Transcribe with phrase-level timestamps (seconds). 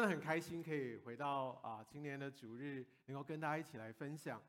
[0.00, 4.40] 真的很开心可以回到啊今年的主日，能够跟大家一起来分享。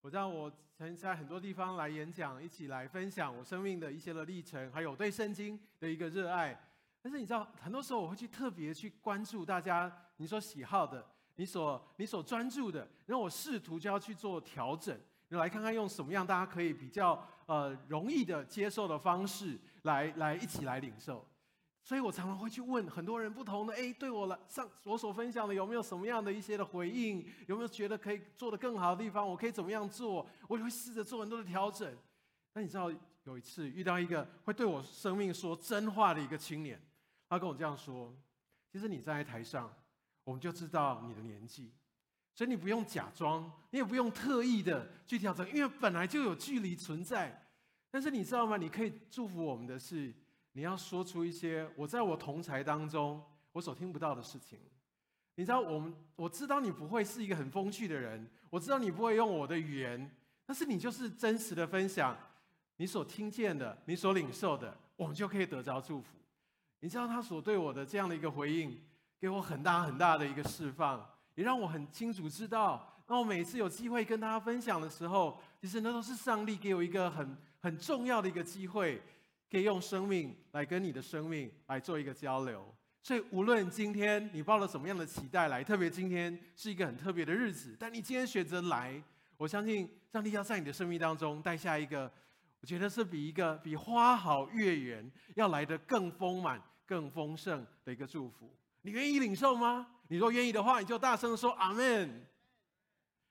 [0.00, 6.58] 我知道我曾在很多地方来演讲，一起来分享我生命的一些的历程，还有对圣经的一个热爱。
[7.02, 14.98] 但是你知道，很多时候我会去特别去关注大家你所喜好的，你所你所专注的，然后我试图就要去做调整，
[15.28, 21.28] 来看看用什么样大家可以比较呃容易的接受的方式来来一起来领受。
[21.86, 27.22] 所以我常常会去问很多人不同的，哎，对我来上我所分享的有没有什么样的一些的回应？
[27.46, 29.28] 有没有觉得可以做得更好的地方？
[29.28, 30.26] 我可以怎么样做？
[30.48, 31.94] 我也会试着做很多的调整。
[32.54, 32.90] 那你知道
[33.24, 36.80] 有一次遇到一个会对我生命说真话的一个青年，
[37.28, 38.10] 他跟我这样说
[38.72, 39.70] ：“其实你站在台上，
[40.24, 41.70] 我们就知道你的年纪，
[42.32, 47.46] 所以你不用假装，你也不用特意的去调整，因为本来就有距离存在。
[47.90, 48.56] 但是你知道吗？
[48.56, 50.10] 你可以祝福我们的是。”
[50.56, 53.22] 你要说出一些我在我同才当中
[53.52, 54.58] 我所听不到的事情。
[55.34, 60.10] 你知道，我们我知道你不会是一个很风趣的人，我知道你不会用我的语言，
[60.46, 62.16] 但是你就是真实的分享
[62.76, 66.16] 你所听见的，你所领受的，我们就可以得着祝福。
[66.78, 68.80] 你知道他所对我的这样的一个回应，
[69.18, 79.02] 给我很大很大的一个释放，也让我很清楚知道，当我每次有机会跟大家分享的时候，其实那都是上帝给我一个很很重要的一个机会。
[79.54, 89.00] 可以用生命来跟你的生命来做一个交流，所以无论今天你抱了什么样的期待来，特别今天是一个很特别的日子，但你今天选择来，
[89.36, 92.10] 我相信上帝要在你的生命当中带下一个，
[92.62, 98.52] 我觉得是比一个比花好月圆要来得更丰满、更丰盛的一个祝福。
[98.82, 99.86] 你愿意领受吗？
[100.08, 102.26] 你若愿意的话，你就大声说阿门。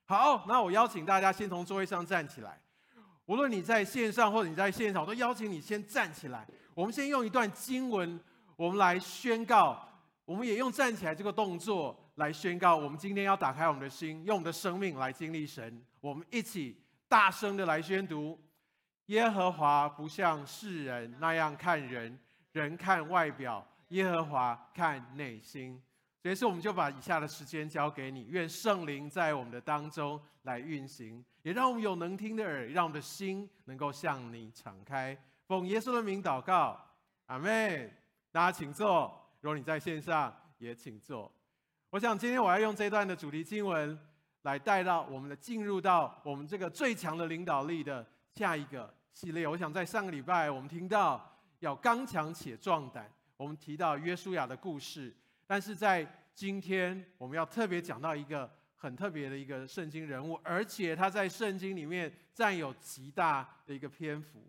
[0.06, 2.58] 好，那我邀请大家先从座位上站起来。
[3.26, 6.46] 无论你在线上或者你在现场，我都邀请你先站起来。
[6.74, 8.20] 我们先用一段经文，
[8.56, 9.88] 我们来宣告。
[10.26, 12.76] 我们也用站起来这个动作来宣告。
[12.76, 15.82] 我们今天要打开我们的心，用我们的生命来经历神。
[16.00, 18.38] 我们一起大声的来宣读：
[19.06, 22.18] 耶和华不像世人那样看人，
[22.52, 25.80] 人看外表，耶和华看内心。
[26.24, 35.14] 于是我们就把以下的时间交给你，愿圣灵在我们的当中来运行，也让我们有能听的耳，让我们的心能够向你敞开。
[35.46, 36.82] 奉耶稣的名祷告，
[37.26, 37.92] 阿门。
[38.32, 39.22] 大家请坐。
[39.42, 41.30] 如果你在线上，也请坐。
[41.90, 43.96] 我想今天我要用这段的主题经文
[44.42, 49.46] 来带到我们的进入到我们这个最强的领导力的下一个系列。
[49.46, 55.14] 我想在上个礼拜我们听到要刚强且壮胆，我们提到约书亚的故事。
[55.46, 64.42] 但是在今天，我们要特别讲到一个很特别的一个圣经人物，而且他在圣经里面占有极大的一个篇幅。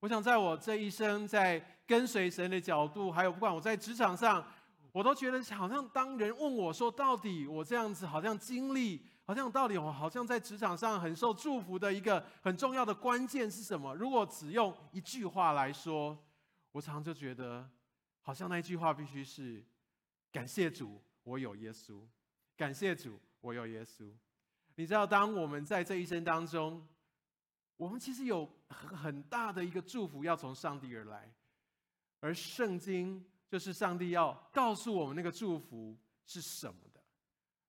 [0.00, 4.44] 我想，在我这一生在跟随神的角度，还有不管我在职场上，
[4.92, 13.94] 我都觉得好像当人问我说，到底我这样子好像经历，好像到底我好像在职场上很受祝福的一个很重要的关键是什么？
[13.94, 16.16] 如果只用一句话来说，
[16.72, 17.68] 我常常就觉得，
[18.20, 19.62] 好像那句话必须是。
[20.36, 21.98] 感谢主，我有耶稣。
[22.58, 24.06] 感谢主，我有耶稣。
[24.74, 26.86] 你知道，当我们在这一生当中，
[27.78, 31.32] 我们其实有很大的一个祝福要从上帝而来，
[32.20, 35.96] 而圣经就是上帝要告诉我们那个祝福
[36.26, 37.00] 是什么的。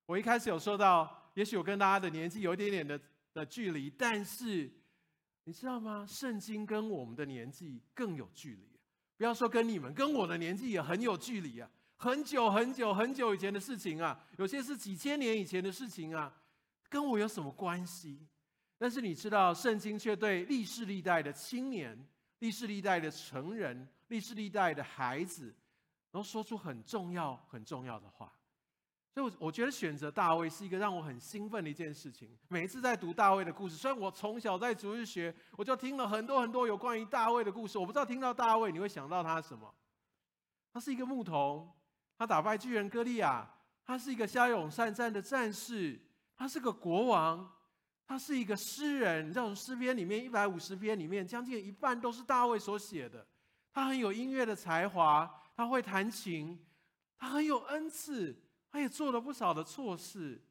[0.05, 2.99] 我一开始有说到，也许我跟大家的年纪有一点点的
[3.31, 4.69] 的距离，但是
[5.45, 6.05] 你知道吗？
[6.05, 8.67] 圣经跟我们的年纪更有距离。
[9.15, 11.71] 不要说跟你们，跟我的年纪也很有距离啊。
[11.97, 16.31] 很久很久很久以前的事情啊，有些是几千年以前的事情啊，
[16.89, 18.27] 跟我有什么关系？
[18.77, 22.07] 但是你知道，圣经却对历世历代的青年、
[22.39, 25.45] 历世历代的成人、历世历代的孩子，
[26.11, 28.31] 然后说出很重要、很重要的话。
[29.11, 32.37] 所以，我我觉得选择大卫是一个让我很兴奋的一件事情。
[32.49, 37.79] 每一次在读大卫的故事，虽然我从小在主日学，我就听了很多很多有关于大卫的故事。
[37.79, 39.73] 我不知道听到大卫，你会想到他什么？
[40.71, 41.67] 他是一个牧童。
[42.17, 43.47] 他打败巨人歌利亚，
[43.85, 45.99] 他是一个骁勇善战的战士，
[46.35, 47.53] 他是个国王，
[48.05, 49.31] 他是一个诗人。
[49.31, 53.25] 这种诗篇里面一百五十篇里面，将近一半都是大卫所写的。
[53.71, 56.59] 他很有音乐的才华，他会弹琴，
[57.17, 58.35] 他很有恩赐，
[58.71, 60.41] 他也做了不少的错事。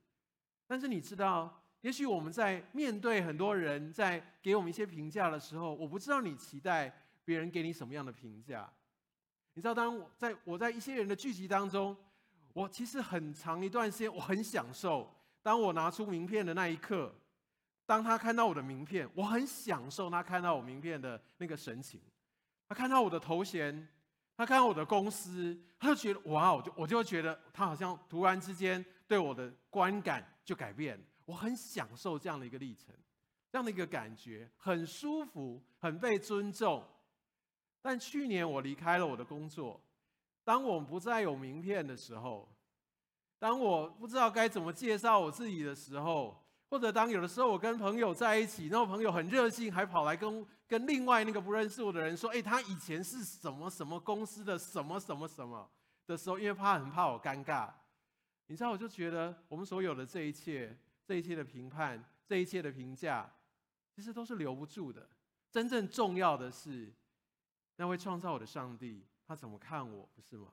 [0.68, 6.92] 但是你知道，也许我们在面对很多人在给我们一些评价的时候，我不知道你期待
[7.24, 8.72] 别人给你什么样的评价。
[9.56, 11.96] 你知道，当我在我在一些人的聚集当中，
[12.52, 15.10] 我其实很长一段时间我很享受。
[15.42, 17.10] 当我拿出名片的那一刻，
[17.86, 21.98] 当他看到我的名片，我很享受他看到我名片的那个神情。
[22.68, 23.88] 他看到我的头衔，
[24.36, 31.02] 他看到我的公司，他就觉得哇，我就我就觉得他好像突然之间对我的观感就改变。
[31.24, 32.94] 我很享受这样的一个历程，
[33.50, 36.86] 这样的一个感觉，很舒服，很被尊重。
[37.82, 39.80] 但去年我离开了我的工作，
[40.44, 42.48] 当我不再有名片的时候，
[43.38, 55.70] 当我不知道该怎么介绍我自己的时候，或者当有的时候我跟朋友在一起，那个朋友很热心，还跑来跟跟另外那个不认识我的人说：“哎，他以前是什么什么公司的什么什么什么
[56.06, 57.70] 的时候，因为怕很怕我尴尬。”
[58.48, 63.28] 你知道，我就觉得我们所有的这一切，这一切的评判，这一切的评价，
[63.94, 65.08] 其实都是留不住的。
[65.50, 66.92] 真正重要的是，
[67.76, 70.48] 那位创造我的上帝，他怎么看我，不是吗？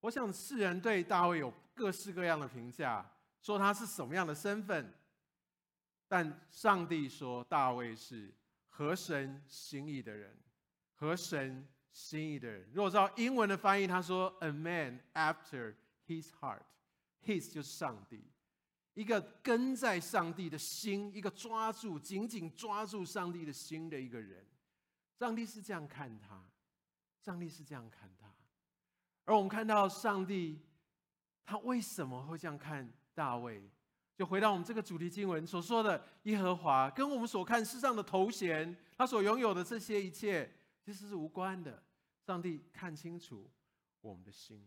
[0.00, 3.08] 我想世人对大卫有各式各样的评价。
[3.42, 4.92] 说他是什么样的身份，
[6.06, 8.30] 但上帝说大卫是
[8.68, 10.36] 合神心意的人，
[10.94, 12.68] 合神心意的人。
[12.74, 15.74] 如果照英文的翻译，他说 “a man after
[16.06, 18.22] his heart”，his 就是上帝，
[18.92, 24.46] 一个跟在上帝的心，一个抓住紧紧抓住上帝的心的一个人。
[25.20, 26.42] 上帝是这样看他，
[27.20, 28.26] 上帝是这样看他，
[29.26, 30.58] 而我们看到上帝，
[31.44, 32.90] 他为什么会这样看？
[33.12, 33.62] 大卫，
[34.16, 40.50] 就回到我们这个主题经文所说的耶和华，跟我们所看世上的头衔，他所拥有的这些一切，
[40.82, 41.82] 其实是无关的。
[42.24, 43.50] 上帝看清楚
[44.00, 44.66] 我们的心，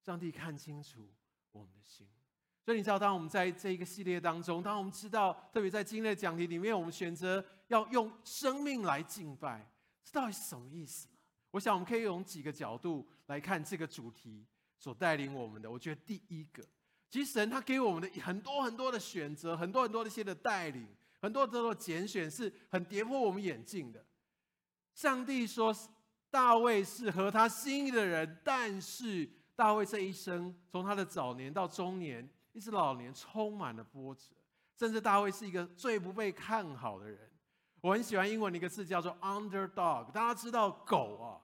[0.00, 1.12] 上帝看清楚
[1.50, 2.06] 我们的心。
[2.64, 9.70] 所以你知道，当我们在这一个系列当中，当我们知道，特别在今天的讲题里面，我们选择要用生命来敬拜，
[10.04, 11.08] 这到底是什么意思？
[11.50, 14.46] 我想我们可以用几个角度来看这个主题
[14.78, 15.70] 所带领我们的。
[15.70, 16.62] 我觉得第一个。
[17.08, 20.86] 其实神他给我们的很多很多的选择，很多很多的一些的带领，
[21.20, 24.04] 很多很多的拣选是很跌破我们眼镜的。
[24.92, 25.74] 上帝说
[26.30, 34.34] 大卫是合他心意的人，但是大卫这一生从他的早年到中年一直老年充满了波折，
[34.76, 37.30] 甚至大卫是一个最不被看好的人。
[37.80, 41.38] 我很喜欢英文的一个字叫做 underdog，大家知道狗啊，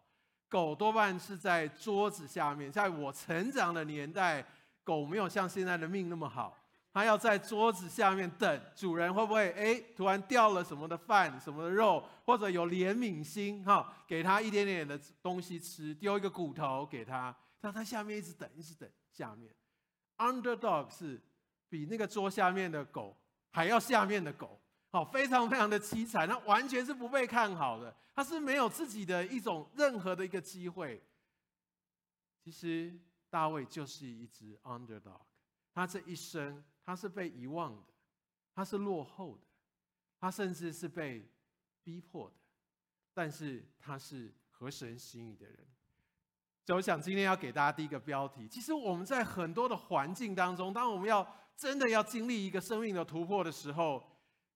[0.48, 4.44] 狗多半是在桌子下面，在我成长的年代。
[4.84, 6.58] 狗没有像现在的命那么好，
[6.92, 19.54] 它要在桌子下面等主人会不会哎突然掉了什么的饭、什么的肉，或者有怜悯心哈，给它一点点的东西吃，丢一个骨头给它，它下面一直等，一直等下面。
[20.18, 21.22] Underdog 是
[21.68, 23.16] 比那个桌下面的狗
[23.52, 24.60] 还要下面的狗，
[24.92, 31.02] 好，非常非常的凄惨，他完全是不被看好的，他是没有自己的一种任何的一个机会。
[32.44, 32.96] 其实。
[33.32, 35.22] 大卫就是一只 underdog，
[35.72, 37.94] 他这一生他是被遗忘的，
[38.54, 39.42] 他是落后的，
[40.20, 41.26] 他甚至是被
[41.82, 42.36] 逼迫的，
[43.14, 45.56] 但是他是合神心意的人。
[46.66, 54.04] 所以我想今天要给大家第一个标题，其实我们在很多的环境当中，当我们要真的要经历一个生命的突破的时候，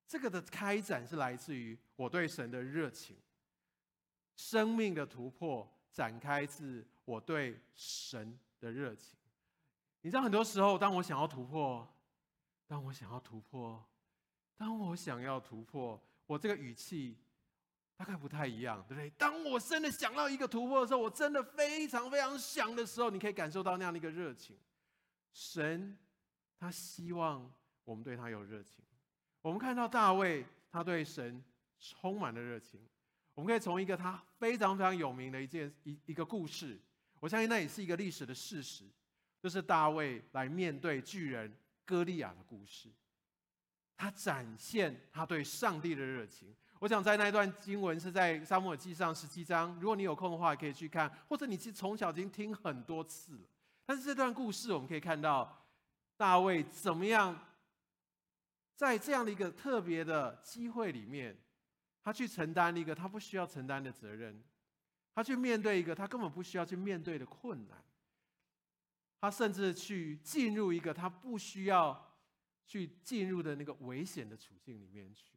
[0.06, 3.17] 这个的开展是来自于我对神的热情，
[4.37, 9.19] 生命的突破展开自我对神的热情，
[10.03, 11.87] 你知道，很多时候，当我想要突破，
[12.67, 13.85] 当我想要突破，
[14.56, 17.19] 当我想要突破，我这个语气
[17.97, 19.11] 大概不太一样，对不对？
[19.19, 24.56] 当我真的想到一个突破的时候，我真的非常非常想的时候，你可以感受到那样的一个热情。
[25.32, 25.99] 神
[26.59, 27.52] 他希望
[27.85, 28.85] 我们对他有热情。
[29.47, 31.41] 我们看到大卫，他对神
[31.79, 32.81] 充满了热情。
[33.33, 36.76] 我们可以从一个他非常非常有名的一件一一个故事。
[37.21, 38.83] 我相信那也是一个历史的事实，
[39.41, 42.91] 就是大卫来面对巨人歌利亚的故事。
[43.97, 46.53] 他展现他对上帝的热情。
[46.81, 53.45] 我想在那一段经文是在撒母耳记上十七章，如果你有空的话，可以去看，或者你其实从小已经听很多次了。
[53.85, 55.65] 但是这段故事我们可以看到，
[56.17, 57.38] 大卫怎么样
[58.76, 61.37] 在这样的一个特别的机会里面，
[62.02, 64.45] 他去承担一个他不需要承担的责任。
[65.14, 67.83] 他去面对一个他根本不需要去面对的困难，
[69.18, 72.14] 他甚至去进入一个他不需要
[72.66, 75.33] 去进入的那个危险的处境里面去。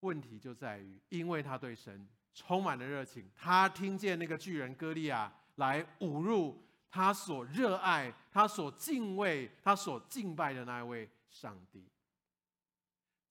[0.00, 11.88] 问题就在于，因为他对神充满了热情，他听见那个巨人歌利亚来侮辱他所热爱、他所敬畏、他所敬拜的那一位上帝。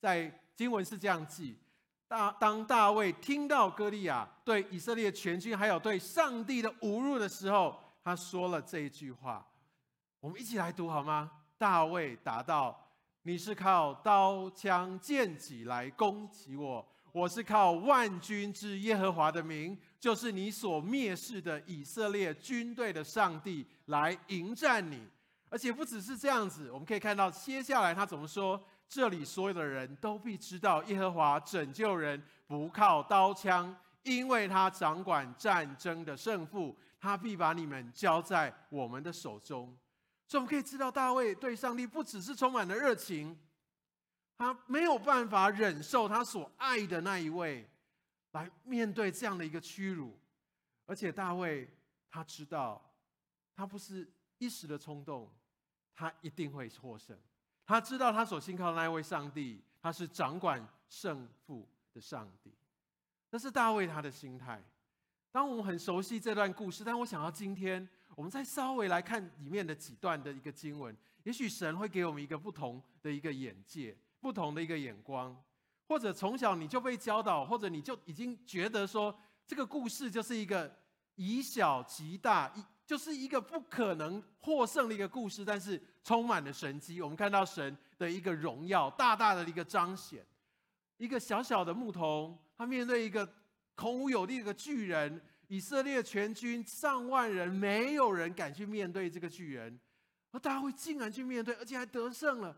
[0.03, 1.57] 在经文是这样记。
[2.09, 9.47] 大当大卫听到歌利亚对以色列全军还有对上帝的侮辱的时候，他说了这一句话，
[10.19, 11.31] 我们一起来读好吗？
[11.57, 12.85] 大卫答道
[13.23, 25.07] ：“你是靠刀枪剑戟来攻击我，我是靠万军之耶和华的名，就是你所蔑视的以色列军队的上帝来迎战你。
[25.49, 39.75] 而且不只是这样子，我们可以看到接下来他怎么说：这里所有的人都必知道，耶和华拯救人不靠刀枪，因为他掌管战争的胜负，他必把你们交在我们的手中。
[40.27, 43.37] 所以我们可以知道，大卫对上帝不只是充满了热情。
[44.35, 47.69] 他没有办法忍受他所爱的那一位
[48.31, 50.19] 来面对这样的一个屈辱，
[50.85, 51.69] 而且大卫
[52.09, 52.93] 他知道，
[53.55, 55.31] 他不是一时的冲动，
[55.93, 57.17] 他一定会获胜。
[57.65, 62.53] 他知道他所信靠的那一位上帝，他是掌管胜负的上帝。
[63.29, 64.63] 这是大卫他的心态。
[65.31, 73.97] 当我们很熟悉这段故事，但我想到今天我们再稍微来看里面的几段的一个经文，也许神会给我们一个不同的一个眼界。
[74.19, 75.37] 不同的一个眼光，
[75.85, 79.13] 或者从小你就被教导，或者你就已经觉得说
[79.45, 80.73] 这个故事就是一个
[81.15, 82.49] 以小及大，
[82.85, 87.01] 就是一个不可能获胜的一个故事，但是充满了神迹。
[87.01, 90.25] 我们看到神的一个荣耀，大大的一个彰显。
[90.97, 93.27] 一个小小的牧童，他面对一个
[93.75, 99.77] 孔武有力的巨人，以色列全军上万人，没有人敢去面对这个巨人，
[100.31, 102.55] 而大卫竟然去面对，而且还得胜了。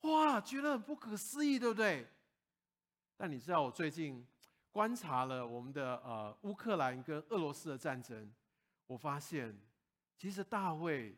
[0.00, 2.08] 哇，觉得很不可思议，对不对？
[3.16, 4.26] 但你知道，我最近
[4.72, 8.28] 观察了我们的呃乌克兰跟俄罗斯的战争，
[8.86, 9.56] 我发现
[10.16, 11.16] 其实大卫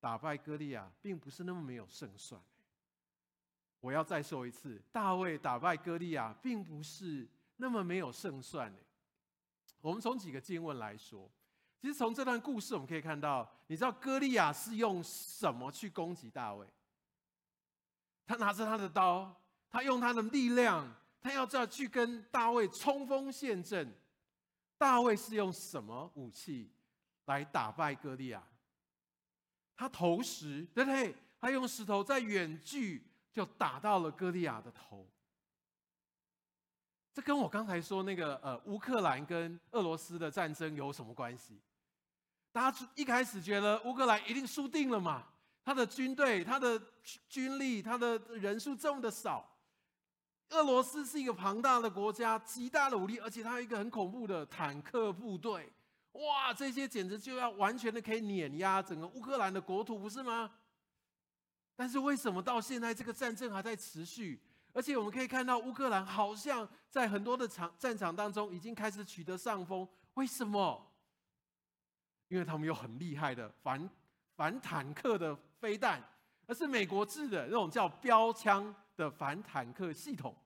[0.00, 2.40] 打败歌利亚并不是那么没有胜算。
[3.80, 8.74] 我要再说一次，大卫打败歌利亚并不是那么没有胜算。
[9.80, 11.30] 我们从几个经文来说，
[11.80, 16.66] 其实从这段故事我们可以看到，你知道歌利亚是用什么去攻击大卫？
[18.26, 23.94] 他拿着他的刀，他用他的力量，他要再去跟大卫冲锋陷阵。
[24.76, 26.72] 大卫是用什么武器
[27.26, 28.42] 来打败歌利亚？
[29.76, 31.14] 他投石，对不对？
[31.38, 35.06] 他用石头在远距就打到了歌利亚的头。
[37.12, 41.60] 这跟我刚才说那个呃乌克兰跟俄罗斯的战争有什么关系？
[42.52, 45.26] 大家一开始觉得乌克兰一定输定了嘛？
[45.62, 46.80] 他的军队，他的
[47.28, 49.46] 军力，他的人数这么的少。
[50.50, 55.70] 俄罗斯是一个庞大的国家，极大的武力，而且他有一个很恐怖的坦克部队。
[56.16, 60.50] 哇，这些简直就要完全的可以碾压整个乌克兰的国土，不是吗？
[61.74, 64.42] 但是为什么到现在这个战争还在持续？
[64.72, 69.88] 而且我们可以看到乌克兰好像在很多的场战场当中已经开始取得上风。
[70.14, 70.92] 为什么？
[72.28, 73.90] 因为他们有很厉害的反
[74.36, 75.36] 反坦克的。
[75.58, 76.00] 飞弹，
[76.46, 80.36] 而是美国制的那种叫标枪的反坦克系统，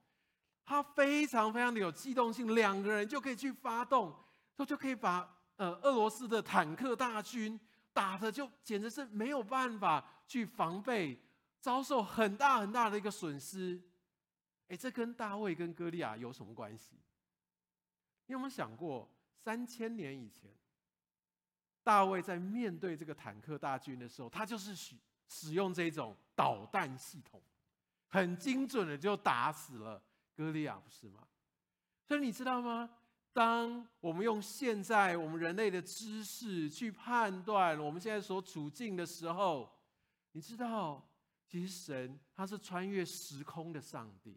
[0.64, 4.14] 它非常非常的有机动性，两个人就可以去发动，
[4.56, 5.28] 它就可以把
[5.60, 7.60] 呃俄罗斯的坦克大军
[7.92, 11.20] 打的就简直是没有办法去防备，
[11.60, 13.78] 遭受很大很大的一个损失。
[14.68, 16.96] 哎，这跟大卫跟歌利亚有什么关系？
[18.24, 20.50] 你有没有想过，三千年以前？
[21.82, 24.96] 大卫在面对这个坦克大军的时候，他就是使
[25.28, 27.38] 使用这种导弹系统，
[28.08, 30.02] 很精准的就打死了
[30.34, 31.20] 歌利亚，不是吗？
[32.06, 32.88] 所以你知道吗？
[33.32, 39.70] 当我们用现在我们人类的知识去判断我们现在所处境的时候，
[40.32, 41.08] 你知道，
[41.46, 44.36] 其实神他是穿越时空的上帝。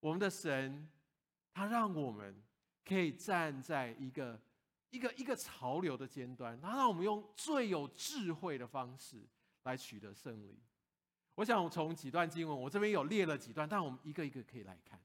[0.00, 0.88] 我们的神，
[1.52, 2.42] 他让我们
[2.84, 4.40] 可以站在一个。
[4.90, 9.20] 一个一个潮流的尖端，他让我们用最有智慧的方式
[9.64, 10.56] 来取得胜利。
[11.34, 14.98] 我想从几段经文，我这边有列了几段，但我们一个一个可以来看。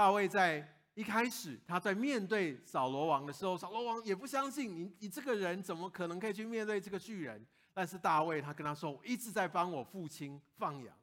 [0.00, 7.46] 大卫在一开始，他在面对扫罗王的时候，扫罗王也不相信你，你这个人怎么可能可以去面对这个巨人？
[7.74, 10.96] 但是大卫他跟他说：“我一直在帮我父亲放羊。”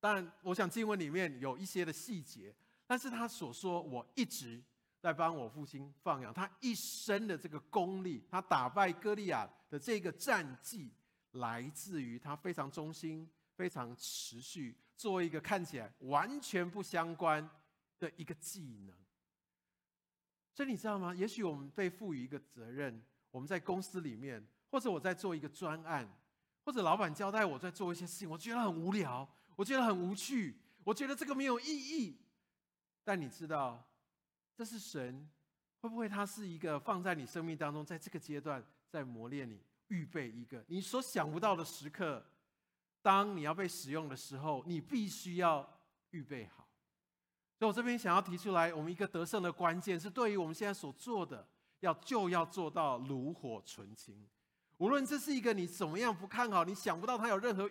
[0.00, 2.54] 当然，我想经文里面有一些的细节，
[2.86, 4.58] 但是他所说我一直。
[5.02, 10.90] 在帮我父亲放羊，他一生的这个功力，他打败歌利亚的这个战绩，
[11.32, 17.46] 来自于他非常忠心、非常持续，做一个看起来完全不相关
[18.00, 18.96] 的一个技能。
[20.52, 21.14] 所以你知道吗？
[21.14, 26.12] 也许我们被赋予一个责任，我们在公司里面，或者我在做一个专案，
[26.64, 32.18] 或者老板交代我在做一些事情，我觉得很无聊，我觉得很无趣，我觉得这个没有意义。
[33.04, 33.86] 但你知道？
[34.56, 35.30] 这是神，
[35.80, 42.22] 会不会他是一个放在你生命当中，在这个阶段在磨练你，预备一个你所想不到的时刻，
[43.00, 45.66] 当你要被使用的时候，你必须要
[46.10, 46.68] 预备好。
[47.60, 51.46] 所以我这边想要提出来，我们一个得胜的关键是，对于我们现在所做的，
[51.80, 54.26] 要就要做到炉火纯青。
[54.78, 57.70] 无论这是一个你怎么样不看好，你想不到它有任何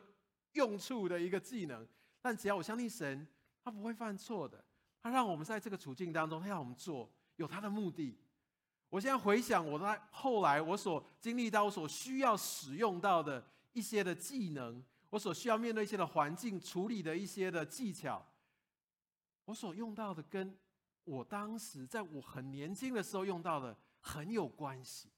[0.51, 1.87] 用处的一个技能，
[2.21, 3.27] 但只要我相信神，
[3.63, 4.63] 他不会犯错的。
[5.01, 8.15] 他让我们在这个处境当中，他要我们做，有他的目的。
[8.91, 13.43] 我现在回想我在后来我所经历到、我所需要使用到的
[13.73, 18.23] 一些的技能，我所需要面对一些的环境处理的一些的技巧。
[19.49, 20.55] 我所用到的，跟
[21.03, 25.09] 我当时在我很年轻的时候用到的很有关系。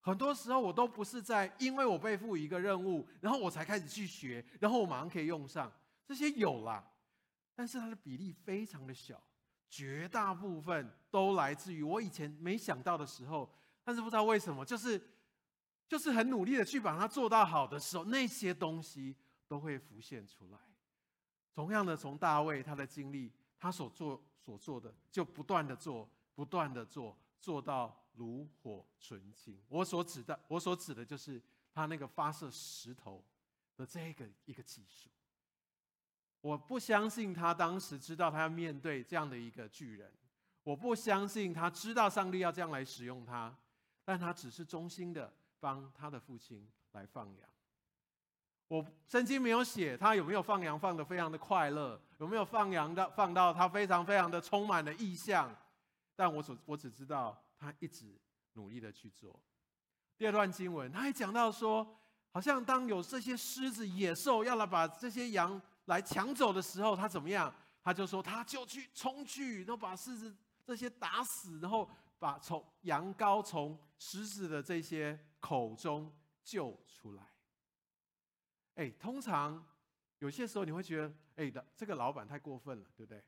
[0.00, 5.72] 很多时候我都不是在因为我被赋予一个任务，然后我才开始去学，然后我马上可以用上。
[6.04, 6.84] 这些有啦，
[7.54, 9.22] 但是它的比例非常的小，
[9.70, 13.48] 绝大部分都来自于我以前没想到的时候，
[13.84, 15.00] 但是不知道为什么，就是
[15.86, 19.14] 就是很努力的去把它做到好的时候，那些东西
[19.46, 20.58] 都会浮现出来。
[21.54, 23.30] 同样的，从大卫他的经历。
[23.62, 29.56] 他所做所做的，就不断的做，不断的做，做到炉火纯青。
[29.68, 31.40] 我所指的，我所指的就是
[31.72, 33.24] 他那个发射石头
[33.76, 35.08] 的这个一个技术。
[36.40, 40.12] 我不相信他当时知道他要面对这样的一个巨人，
[40.64, 43.56] 我不相信他知道上帝要这样来使用他，
[44.04, 47.48] 但他只是忠心的帮他的父亲来放羊。
[48.72, 55.54] 我圣经没有写他有没有放羊放得非常的快乐，有没有放羊的放到他非常非常的充满了意象，
[56.16, 58.18] 但我所我只知道他一直
[58.54, 59.38] 努力的去做。
[60.16, 61.86] 第二段经文，他还讲到说，
[62.30, 67.54] 好像当有这些狮子野兽要来把这些羊来抢走的时候，他怎么样？
[67.82, 71.86] 他就说他就去冲去，然后把狮子这些打死，然后
[72.18, 76.10] 把从羊羔从狮子的这些口中
[76.42, 77.31] 救出来。
[78.74, 79.62] 哎，通常
[80.18, 83.22] 有些时候你会觉得，哎的这个老板太过分了，对不对？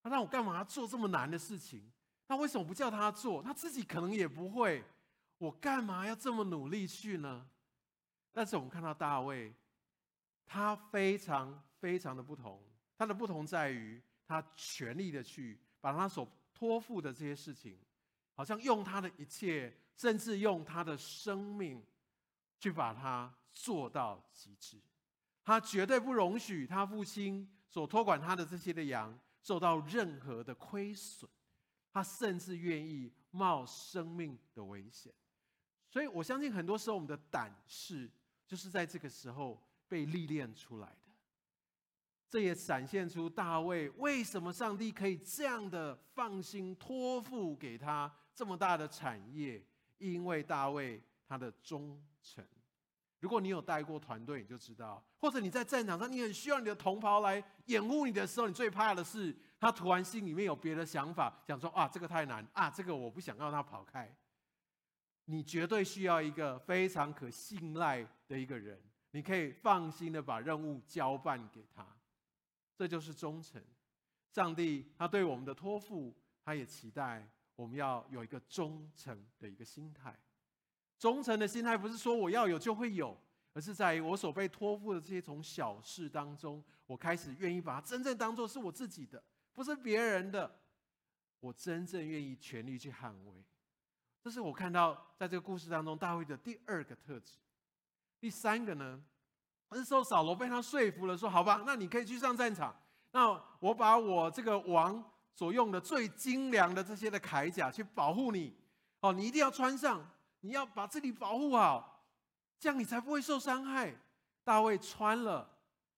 [0.00, 1.90] 他让我干嘛做这么难的事情？
[2.28, 3.42] 那为什么不叫他做？
[3.42, 4.84] 他自己可能也不会，
[5.38, 7.48] 我干嘛要这么努力去呢？
[8.32, 9.52] 但是我们看到大卫，
[10.44, 12.62] 他非常非常的不同，
[12.96, 17.78] 他的不同在于他全力的去把他所托付的这些事情，
[18.34, 21.84] 好像用他的一切，甚至用他的生命
[22.60, 23.34] 去把它。
[23.56, 24.78] 做到极致，
[25.42, 31.28] 他绝对不容许他父亲所托管他的这些的羊受到任何的亏损，
[31.90, 35.10] 他甚至愿意冒生命的危险。
[35.88, 38.10] 所以我相信，很多时候我们的胆识
[38.46, 41.12] 就是在这个时候被历练出来的。
[42.28, 49.64] 这也展现出大卫为什么上帝可以这样的放心托付给他这么大的产业，
[49.96, 52.46] 因为大卫他的忠诚。
[53.20, 64.14] 如果你有带过团队，你就知道；或者你在战场上，你很需要你的同袍来掩护你的时候，你最怕的是他突然心里面有别的想法，想说啊，这个太难啊，这个我不想让他跑开。
[65.24, 71.84] 你绝对需要一个非常可信赖的一个人，你可以放心的把任务交办给他，
[72.76, 73.60] 这就是忠诚。
[74.30, 77.26] 上帝他对我们的托付，他也期待
[77.56, 80.14] 我们要有一个忠诚的一个心态。
[80.98, 83.16] 忠诚的心态不是说我要有就会有，
[83.52, 90.60] 而是在于我所被托付的这些从小事当中，我开始愿意把它真正当做是我自己的，不是别人的。
[91.40, 93.44] 我真正愿意全力去捍卫。
[94.20, 97.36] 这是我看到在这个故事当中大卫的第二个特质。
[98.18, 99.00] 第三个呢，
[99.68, 102.74] 那时候扫罗被他说服了，说好吧，那你可以去上战场。
[103.12, 105.04] 那我把我这个王
[105.34, 108.56] 所用的最精良的这些的铠甲去保护你。
[109.00, 110.04] 哦，你一定要穿上。
[110.46, 112.04] 你要把自己保护好，
[112.60, 113.92] 这样你才不会受伤害。
[114.44, 115.50] 大卫穿了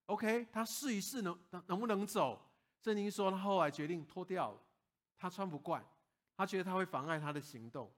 [0.07, 2.41] ，OK，他试一试能能能不能走。
[2.83, 4.59] 圣经说他后来决定脱掉，
[5.19, 5.85] 他穿不惯，
[6.35, 7.93] 他觉得他会妨碍他的行动。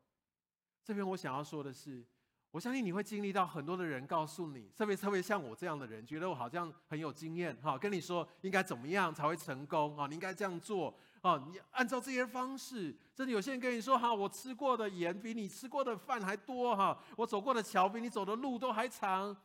[0.83, 2.05] 这边我想要说的是，
[2.51, 10.95] 我相信你会经历到很多的人告诉你，特别特别像我这样的人，觉得我好像很有经验哈，跟你说应该怎么样才会成功啊，你应该这样做。
[11.23, 19.37] 啊，你按照这些方式，甚至有些人跟你说：“哈，我吃过的盐比你吃过的饭还多哈，我走过的桥比你走的路都还长。”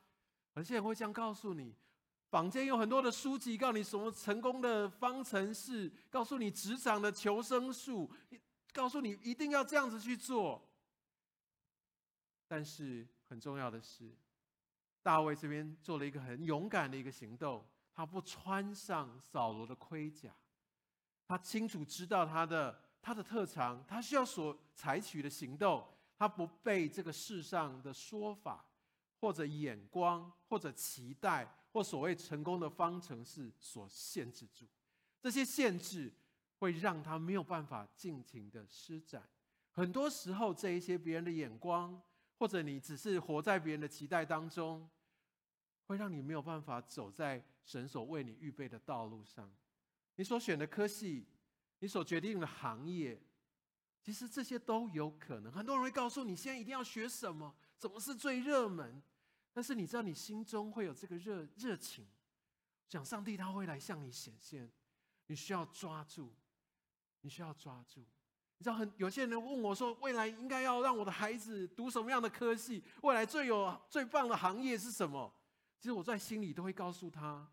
[0.56, 1.76] 有些人会这样告诉你。
[2.32, 8.10] 坊间有很多的书籍，告诉你什么成功的方程式，告诉你职场的求生术，
[8.72, 10.66] 告诉你一定要这样子去做。
[12.48, 14.16] 但是很重要的是，
[15.02, 20.34] 大卫这边做了一个很勇敢的一个行动，他不穿上扫罗的盔甲。
[21.28, 28.64] 他清楚知道他的他的特长，他需要所采取的行动，他不被这个世上的说法，
[29.20, 34.68] 或者眼光，或者期待，或所谓成功的方程式所限制住。
[35.20, 36.14] 这些限制
[36.60, 39.28] 会让他没有办法尽情的施展。
[39.72, 42.00] 很多时候，这一些别人的眼光，
[42.38, 44.90] 或者你只是活在别人的期待当中，
[45.86, 49.50] 会让你没有办法走在神所为你预备的道路上。
[50.16, 51.28] 你所选的科系，
[51.80, 53.22] 你所决定的行业，
[54.02, 55.52] 其实这些都有可能。
[55.52, 59.02] 很多人会告诉你，现在一定要学什么，什么是最热门。
[59.54, 62.06] 但是你知道，你心中会有这个热热情，
[62.90, 64.70] 想上帝他会来向你显现，
[65.28, 66.34] 你需要抓住，
[67.22, 68.06] 你需要抓住。
[68.58, 72.84] 你知道很，有些人问我说，未来应该要让我的孩子读什么样的科系？
[73.02, 75.34] 未来最有最棒的行业是什么？
[75.80, 77.48] 其实我在心里都会告诉他，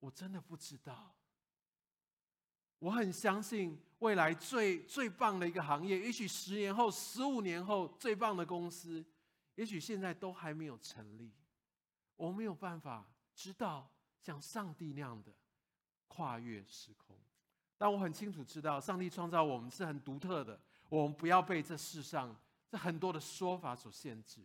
[0.00, 1.14] 我真的不知道。
[2.78, 9.02] 我很相信未来最最棒的一个行业，也许十年后、十五年后最棒的公司，
[9.54, 11.32] 也许现在都还没有成立。
[12.16, 15.32] 我没有办法知道像上帝那样的
[16.08, 17.16] 跨越时空，
[17.78, 20.58] 但我很清楚知道，上帝创造我们是很独特的。
[20.88, 22.34] 我们不要被这世上
[22.68, 24.40] 这很多的说法所限制。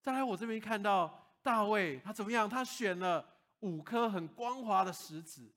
[0.00, 2.48] 再来，我这边看到大卫他怎么样？
[2.48, 3.26] 他选了
[3.60, 5.50] 五颗很光滑的石子。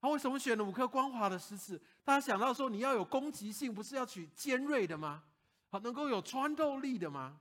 [0.00, 1.80] 他为什么选了五颗光滑的石子？
[2.02, 5.22] 大家想到说，你要有攻击性，不是要取尖锐的吗？
[5.68, 7.38] 好，能够有穿透力的吗？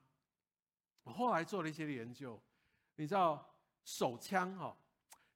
[1.03, 2.39] 我后来做了一些研究，
[2.97, 4.75] 你知道手枪哦，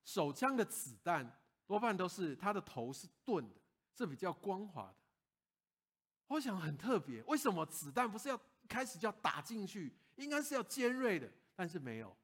[0.04, 3.56] 手枪的子弹多半都是它的头是钝的，
[3.96, 4.96] 是比较光滑的。
[6.28, 12.16] 我想很特别，为什么子弹不是要开始就要打进去，应该是要尖锐的，但是没有。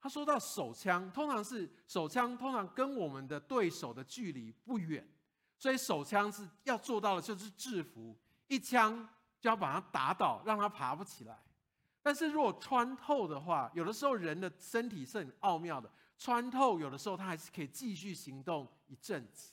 [0.00, 5.08] 他说到手枪，通常是手枪，通常跟我们的对手的距离不远，
[5.58, 8.14] 所以手枪是要做到的就是制服，
[8.48, 9.08] 一枪
[9.40, 11.42] 就要把它打倒，让它爬不起来。
[12.02, 19.52] 但是如果穿透的话，有的时候人的身体是很奥妙的，穿透有的时候它还是可以继续行动一阵子。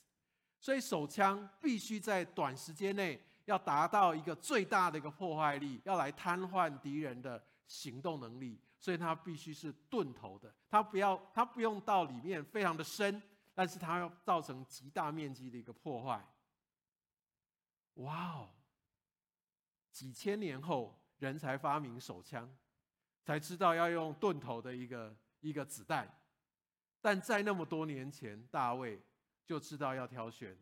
[0.59, 8.59] 所以手枪必须在短时间内要达到一个最大的一个破坏力，要来瘫痪敌人的行动能力。
[8.79, 13.21] 所以它必须是钝头的，它不要，它不用到里面非常的深，
[13.53, 16.27] 但是它要造成极大面积的一个破坏。
[17.95, 18.49] 哇哦！
[19.91, 22.51] 几千年后，人才发明手枪，
[23.23, 26.11] 才知道要用钝头的一个一个子弹，
[27.01, 29.01] 但在那么多年前，大卫
[29.43, 30.57] 就知道要挑选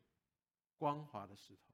[0.77, 1.73] 光滑的石头。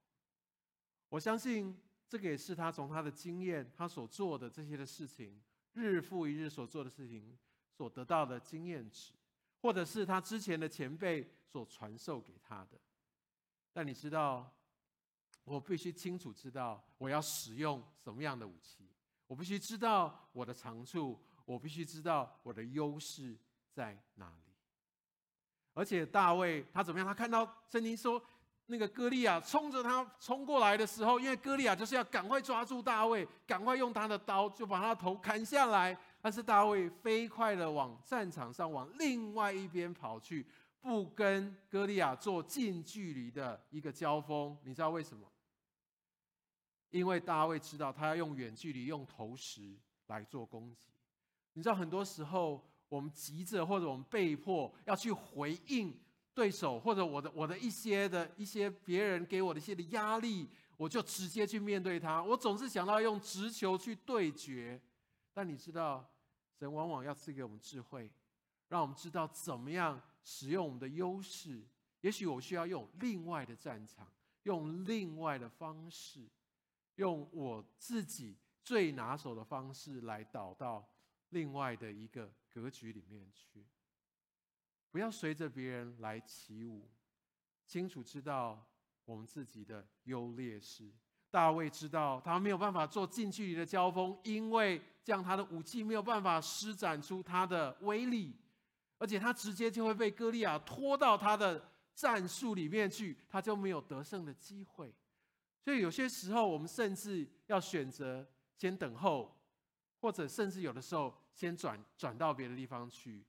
[1.10, 5.42] 我相信这个也是他从他的经验，他所做的这些的事情。
[5.74, 7.38] 日复一日所做的事情，
[7.70, 9.12] 所得到的经验值，
[9.62, 12.80] 或者是他之前的前辈所传授给他的。
[13.74, 14.56] 但你知道，
[15.44, 18.90] 我必须清楚知道我要使用什么样的武器，
[19.28, 23.38] 我必须知道我的长处，我必须知道我的优势
[23.70, 24.45] 在哪里。
[25.76, 27.08] 而且大卫他怎么样？
[27.08, 28.20] 他看到圣经说。
[28.68, 35.96] 那个歌利亚冲着他冲过来的时候，因为歌利亚就是要赶快抓住大卫，赶快用他的刀就把他的头砍下来。
[36.20, 40.44] 但是大卫飞快的往战场上往另外一边跑去，
[40.82, 44.58] 不跟歌利亚做近距离的一个交锋。
[44.64, 45.28] 你知道为什么？
[46.90, 49.76] 因为大卫知道他要用远距离用投石
[50.08, 50.90] 来做攻击。
[51.54, 55.94] 你知道很多时候我们急着或者我们被迫要去回应。
[56.34, 62.22] 对手或者我的我的一些的一些别人给我的一些的压力，我就直接去面对他。
[62.22, 64.78] 我总是想到用直球去对决，
[65.34, 66.06] 但你知道，
[66.60, 68.12] 神往往要赐给我们智慧，
[68.68, 71.66] 让我们知道怎么样使用我们的优势。
[72.02, 74.06] 也许我需要用另外的战场，
[74.44, 76.20] 用另外的方式，
[76.96, 80.86] 用我自己最拿手的方式来导到
[81.30, 83.68] 另外的一个格局里面去。
[84.90, 86.90] 不要随着别人来起舞，
[87.68, 88.66] 清楚知道
[89.04, 90.90] 我们自己的优劣势。
[91.30, 98.34] 大卫知道他没有办法做近距离的交锋，因为这样他的武器没有办法施展出他的威力，
[98.98, 104.96] 而且他直接就会被歌利亚拖到他的战术里面去，他就没有得胜的机会。
[105.62, 109.38] 所以有些时候，我们甚至要选择先等候，
[110.00, 113.24] 或者甚至有的时候先转转到别的地方去，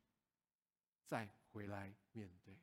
[1.05, 1.29] 再。
[1.57, 2.55] 回来面对。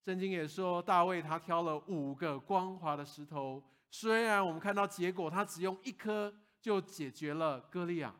[0.00, 8.14] 圣经也说，大卫他挑了五个光滑的石头，虽然我们看到结果，他只用一颗就解决了歌利亚，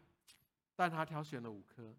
[0.75, 1.95] 但他挑选了五颗，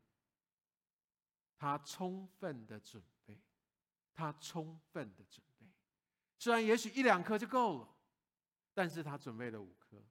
[1.55, 3.39] 他充分的准备，
[4.13, 5.65] 他充分的准备。
[6.37, 7.87] 虽然也许一两颗就够了，
[8.73, 10.03] 但是他准备了五颗。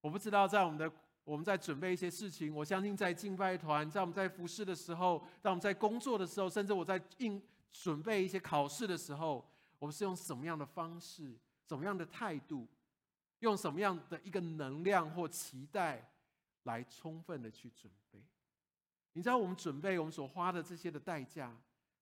[0.00, 0.90] 我不知道在我们的。
[1.26, 9.44] 我们在准备一些事情，我相信在敬拜团，在我们在服侍的时候，在我们在工作的时候，甚至我在应准备一些考试的时候，
[9.80, 11.36] 我们是用什么样的方式、
[11.66, 12.68] 什么样的态度、
[13.40, 16.08] 用什么样的一个能量或期待
[16.62, 18.22] 来充分的去准备？
[19.14, 21.52] 你知道，我们准备我们所花的这些的代价，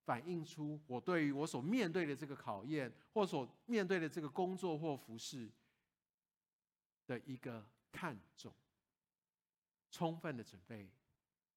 [0.04, 5.48] 反映出我对于我所面对的这个考验，或所面对的这个工作或服事
[7.06, 8.52] 的一个看重。
[9.94, 10.90] 充分的准备，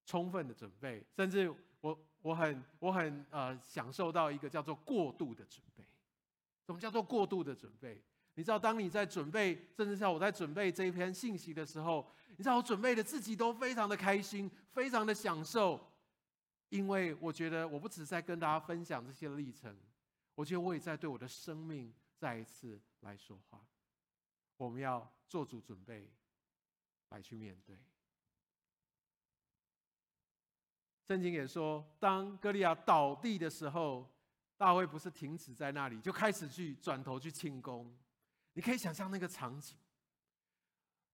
[0.06, 5.84] 充分的准备，甚至我我很我很呃享受到一个叫做过度的准备。
[6.67, 8.00] 什么叫做过度的准备？
[8.36, 15.91] 你知道，当你在准备，甚至像我在准备这一篇信息的时候，你知道我准备的自己都非常的开心，非常的享受，
[16.69, 19.76] 因为我觉得我不只是在跟大家分享这些历程，
[20.36, 23.65] 我觉得我也在对我的生命再一次来说话。
[24.58, 26.08] 我们要做足准备，
[27.10, 27.76] 来去面对。
[31.08, 34.06] 圣经也说，当歌利亚倒地的时候，
[34.58, 37.89] 大卫不是停止在那里，就开始去转头去庆功。
[38.52, 39.78] 你可以想象那个场景：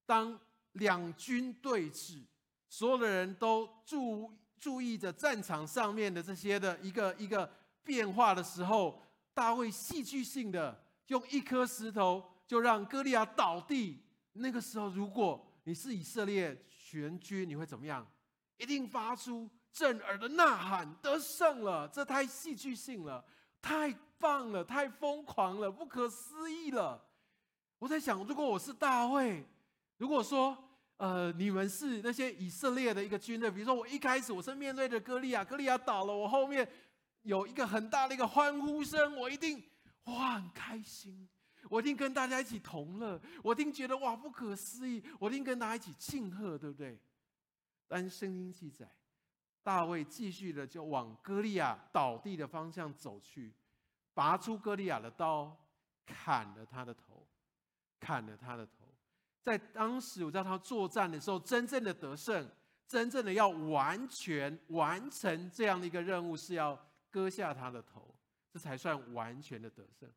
[0.03, 0.39] 当
[0.71, 2.23] 两军对峙，
[2.67, 7.47] 所有的人都注注意着战场上面的这些的一个一个
[7.84, 8.99] 变化的时候，
[9.32, 14.01] 大卫戏剧性的用一颗石头就让歌利亚倒地。
[14.32, 18.03] 那个时候，如果你是以色列全军，你会怎么样？
[18.58, 19.47] 一定发出。
[19.73, 21.88] 震耳的呐喊，得胜了！
[21.88, 23.25] 这太戏剧性了，
[23.59, 27.03] 太棒了，太疯狂了，不可思议了。
[27.79, 29.43] 我在想，如果我是大卫，
[29.97, 30.55] 如果说，
[30.97, 36.65] 呃，你们是那些以色列的一个军队，比如说我一开始我是面对着歌利亚，歌利亚倒了，我后面
[37.23, 39.62] 有一个很大的一个欢呼声，我一定
[40.03, 41.27] 哇很开心，
[41.67, 46.99] 我一定跟大家一起同乐，我一定觉得哇不可思议，我一定跟大家一起庆贺，对不对？
[47.88, 48.88] 但是圣经记载。
[49.63, 53.54] 大卫继续的就往歌利亚倒地的方向走去，
[54.13, 55.58] 拔出歌利亚的刀，
[56.06, 57.26] 砍了他的头，
[57.99, 58.93] 砍了他的头。
[59.41, 62.49] 在当时，我知道他作战的时候，真正的得胜，
[62.88, 66.78] 真正的要完全完成这样的一个任务，是要
[67.10, 68.13] 割下他的头，
[68.52, 70.10] 这才算完全的得胜。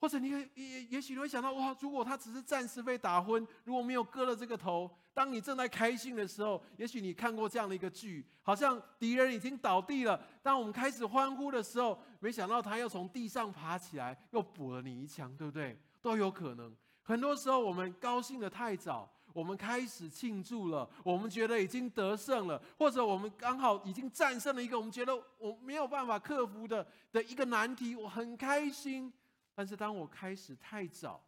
[0.00, 10.20] 或者你也也也许你会想到，哇，如果他只是暂时被打昏，如果没有割了这个头，当你正在开心的时候，也许你看过这样的一个剧，好像敌人已经倒地了。
[10.42, 15.76] 当我们开始欢呼的时候，没想到他又从地上爬起来，又补了你一枪，对不对？
[16.00, 16.72] 都有可能。
[17.02, 29.12] 很多时候我们高兴得太早，我们开始庆祝了，我们觉得已经得胜了，或者我们刚好已经战胜了一个我们觉得我没有办法克服的的一个难题，我很开心。
[29.58, 31.20] 但是当我开始太早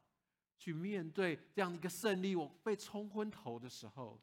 [0.57, 4.21] 去面对这样的一个胜利，我被冲昏头的时候，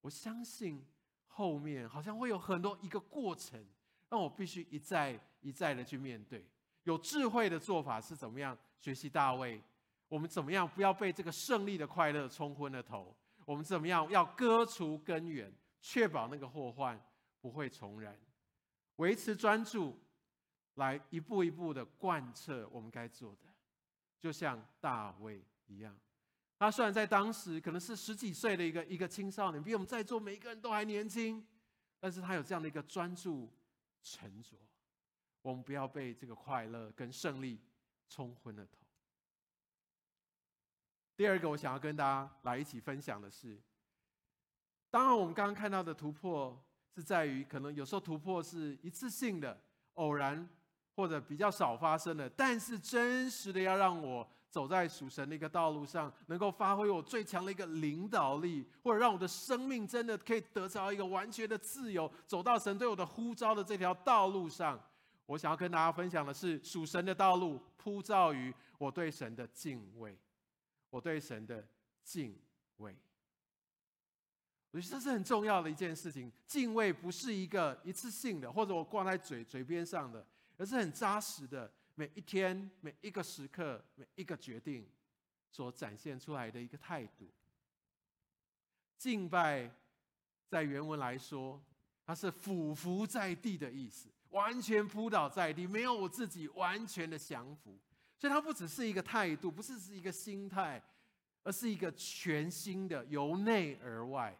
[0.00, 0.86] 我相信
[1.26, 3.60] 后面好像会有很多一个过程，
[4.08, 6.48] 让我必须一再一再的去面对。
[6.84, 8.56] 有智慧的做法是怎么样？
[8.78, 9.60] 学习大卫，
[10.06, 13.12] 我们怎么样不要被这个胜利的快乐冲昏了头？
[13.44, 16.96] 我们怎么样要割除根源，确保那个祸患
[17.40, 18.16] 不会重燃，
[18.94, 19.98] 维持专注。
[20.78, 23.46] 来一步一步的贯彻我们该做的，
[24.18, 25.96] 就像大卫一样。
[26.56, 31.44] 他虽然在当时可能是十几岁的一个一个青少年，比我们在座每一个人都还年轻，
[32.00, 33.52] 但是他有这样的一个专注、
[34.02, 34.56] 沉着。
[35.42, 37.60] 我们不要被这个快乐跟胜利
[38.08, 38.78] 冲昏了头。
[41.16, 43.60] 第二个，我想要跟大家来一起分享的是，
[44.90, 46.60] 当然我们刚刚看到的突破
[46.94, 49.60] 是在于，可能有时候突破是一次性的、
[49.94, 50.48] 偶然。
[50.98, 64.76] 或者比较少发生的，但是真实的要让我走在属神的一个道路上，能够发挥我最强的一个领导力，或者让我的生命真的可以得着一个完全的自由，走到神对我的呼召的这条道路上。
[65.26, 70.18] 我想要跟大家分享的是，属神的道路铺造于我对神的敬畏，
[70.90, 71.64] 我对神的
[72.02, 72.36] 敬
[72.78, 72.96] 畏。
[74.72, 76.32] 我觉得这是很重要的一件事情。
[76.44, 80.26] 敬畏不是一个一次性的，或者我挂在嘴嘴边上的。
[80.58, 84.86] 而是很扎实的，每一天、每一个时刻、每一个决定
[85.50, 87.30] 所展现出来的一个态度。
[88.98, 89.70] 敬拜
[90.48, 91.62] 在原文来说，
[92.04, 97.78] 它是俯伏在地的意思，完全扑倒在地，没有我自己完全的降服。
[98.18, 100.82] 所以它不只是一个态度，不是是一个心态，
[101.44, 104.36] 而是一个全新的，由内而外。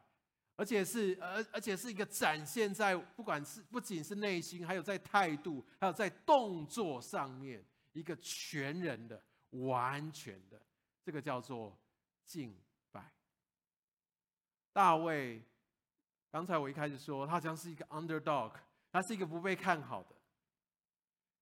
[0.59, 10.61] 而且是，而而且是一个展现在，不管是不仅是内心，还有在态度，还有在动作上面，一个全人的、完全的，
[11.01, 11.79] 这个叫做
[12.25, 13.13] 敬拜。
[14.73, 15.41] 大卫，
[16.29, 18.53] 刚才我一开始说，他好像是一个 underdog，
[18.91, 20.17] 他是一个不被看好的，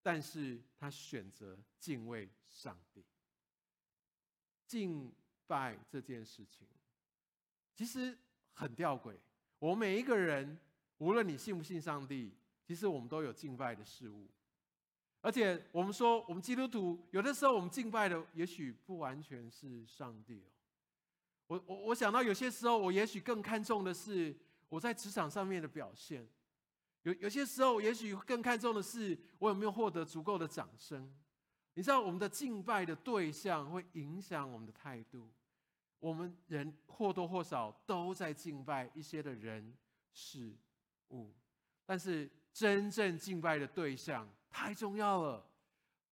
[0.02, 3.02] 但是他选择敬畏上帝。
[4.66, 5.11] 敬
[5.46, 6.68] 拜这件事情，
[7.74, 8.18] 其实
[8.56, 9.14] 很吊诡。
[9.58, 10.58] 我们每一个人，
[10.98, 12.32] 无论你信不信上帝，
[12.66, 14.26] 其实我们都有敬拜的事物。
[15.20, 20.50] 而且我们说，我们基督徒有的时候，我们敬拜的也许不完全是上帝哦。
[21.48, 24.34] 我我我想到有些时候，我也许更看重的是
[24.68, 26.26] 我在职场上面的表现。
[27.02, 31.12] 有有些时候，也许更看重的是我有没有获得足够的掌声。
[31.74, 35.28] 你知道，我们的敬拜的对象会影响我们的态度。
[35.98, 39.76] 我们人或多或少都在敬拜一些的人
[40.12, 40.56] 事
[41.11, 41.35] 物，
[41.85, 45.44] 但是真正敬拜的对象太重要了。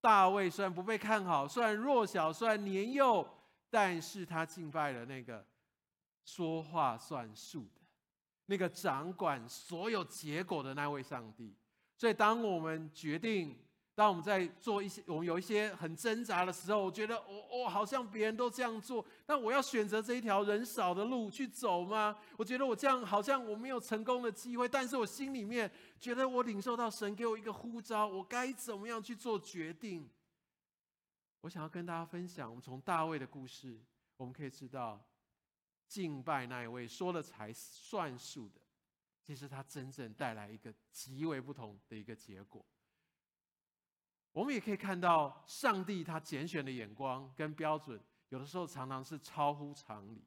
[0.00, 3.26] 大卫虽然不被看好，虽然弱小，虽然年幼，
[3.70, 5.46] 但是他敬拜了那个
[6.24, 7.80] 说话算数的。
[8.46, 11.56] 那个掌管所有结果的那位上帝，
[11.96, 13.58] 所以当我们决定，
[13.94, 22.16] 当我们在做一些，我们有一些很挣扎的时候，我觉得我我好像别人都这样做，但我要选择这一条人少的路去走吗？
[22.36, 30.10] 我觉得我这样好像我没有成功的机会，但是我心里面觉得我领受到神给我一个呼召，我该怎么样去做决定？
[31.42, 33.78] 我想要跟大家分享，我们从大卫的故事，
[34.16, 35.00] 我们可以知道。
[35.86, 38.60] 敬拜那一位说了才算数的，
[39.22, 42.64] 其实他真正带来一个极为不同的一个结果。
[44.34, 50.22] 我们也可以看到，上帝他拣选的眼光跟标准，有的时候常常是超乎常理。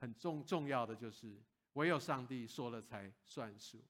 [0.00, 1.38] 很重重要的就是，
[1.74, 3.84] 唯有上帝说了才算数。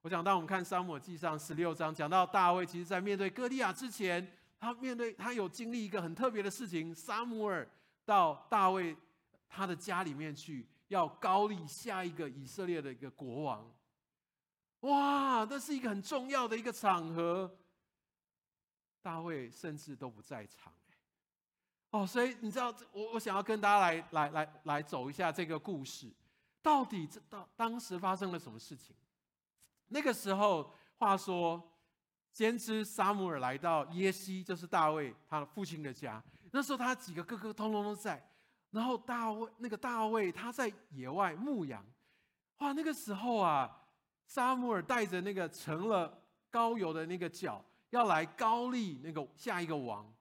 [0.00, 4.26] 我想，当我们看撒母耳记上十六章，讲到大卫，其实在面对哥利亚之前，
[4.58, 6.94] 他面对他有经历一个很特别的事情。
[6.94, 7.68] 撒母耳
[8.06, 8.96] 到大卫。
[9.54, 13.70] 他的家里面去，要高立下一个以色列的一个国王。
[14.80, 17.54] 哇，那是一个很重要的一个场合。
[19.02, 20.72] 大卫甚至都不在场，
[21.90, 26.10] 哦，所以你知道，我我想要跟大家来来来来走一下这个故事，
[26.62, 28.94] 到底这当当时发生了什么事情？
[29.88, 31.62] 那个时候，话说，
[32.32, 36.22] 先知撒母耳来到耶西，就是大卫他的父亲的家。
[36.50, 38.26] 那时候，他几个哥哥通通都在。
[38.70, 41.84] 然后大卫那个大卫他在野外牧羊，
[42.58, 43.84] 哇，那个时候啊，
[44.26, 50.12] 撒母耳带着那个盛了膏油的那个角，要来高丽那个下一个王。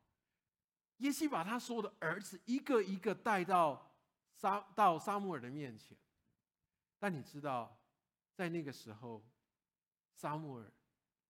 [0.98, 3.92] 耶西把他所有的儿子一个一个带到
[4.36, 5.98] 沙到撒母耳的面前，
[7.00, 7.82] 但你知道，
[8.36, 9.26] 在那个时候，
[10.14, 10.72] 撒母耳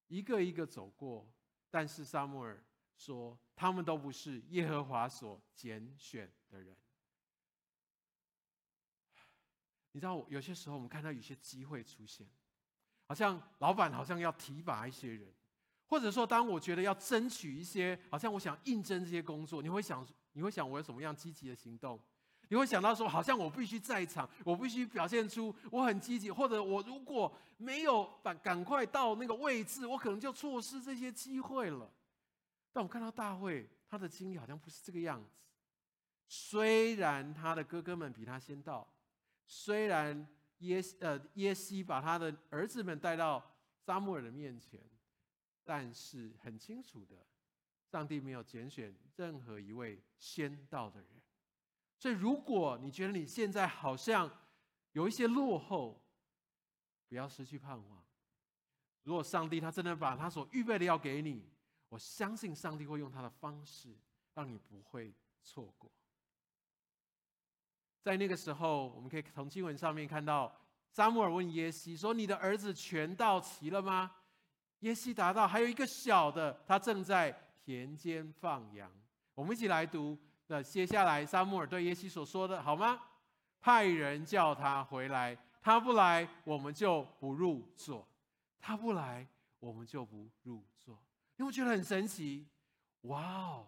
[0.08, 1.32] 一个一个走过，
[1.70, 2.62] 但是撒母耳
[2.98, 6.76] 说，他们都不是耶和华所拣选的人。
[9.92, 12.28] 你知道，有些时候我们看到有些机会出现，
[13.06, 15.34] 好像老板好像要提拔一些人，
[15.92, 22.00] 或者说，当我觉得要争取一些，好像我想应征这些工作，你会想，你会想我有什么样积极的行动？
[22.48, 31.92] 你会想到说，好像我必须在场，我必须表现出我很积极，或者我如果没有赶赶快到那个位置，我可能就错失这些机会了。
[32.72, 35.30] 但我看到大卫，他的经历好像不是这个样子，
[36.30, 38.88] 虽然他的哥哥们比他先到。
[39.46, 40.26] 虽然
[40.60, 43.44] 耶呃耶西把他的儿子们带到
[43.86, 44.80] 撒母耳的面前，
[45.64, 47.16] 但是很清楚的，
[47.90, 51.10] 上帝没有拣选任何一位先到的人。
[51.98, 54.30] 所以，如果你觉得你现在好像
[54.94, 56.02] 有一些落后，
[57.08, 58.04] 不要失去盼望。
[59.04, 61.50] 如果上帝他真的把他所预备的要给你，
[61.90, 63.96] 我相信上帝会用他的方式
[64.34, 65.92] 让你不会错过。
[68.02, 70.56] 在那个时候，我们可以从经文上面看到，
[70.92, 74.16] 撒母耳问耶西说：“你的儿子全到齐了吗？”
[74.82, 77.32] 耶西答道：“还有一个小的，他正在
[77.64, 78.92] 田间放羊。”
[79.34, 80.18] 我们一起来读。
[80.46, 83.02] 那接下来，撒母耳对耶西所说的，好吗？
[83.60, 88.06] 派人叫他回来，他不来，我们就不入座；
[88.60, 89.28] 他不来，
[89.60, 90.94] 我们就不入座。
[91.38, 92.48] 因为我觉得很神奇，
[93.02, 93.68] 哇哦！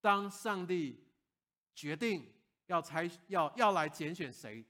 [0.00, 1.04] 当上帝
[1.74, 2.32] 决定。
[2.68, 4.62] 要猜要要来拣选谁，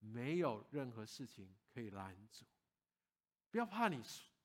[0.00, 2.44] 没有任何事情可以拦阻。
[3.52, 4.02] 不要怕你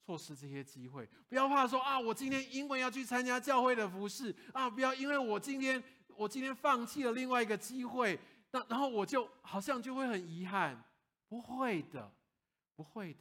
[0.10, 5.82] 错失这些机会，不要怕说啊，我今天因为要去参加教会的服事啊，不要因为我今天
[6.16, 10.84] 我今天放弃了另外一个机会，那然后我就好像就会很遗憾。
[11.28, 12.12] 不会的，
[12.76, 13.20] 不会的，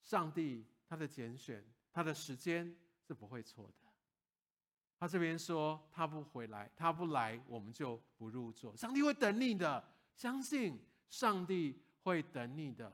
[0.00, 1.62] 上帝他的拣选，
[1.92, 2.74] 他的时间
[3.06, 3.86] 是不会错的。
[4.98, 8.74] 他这边说他不回来，他不来，我们就不入座。
[8.74, 12.90] 上帝会等你的，相信上帝会等你的。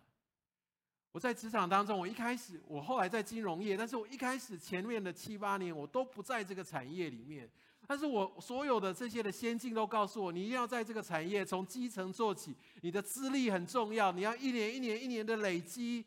[1.13, 7.49] 我在职场当中，我一开始，我后来在金融业，但是我一开始前面的七八年，我都不在这个产业里面。
[7.87, 16.03] 但是我所有的这些的先进都告诉我，你一定要在这个产业从基层做起，你的资历很重要，你要一年一年一年的累积。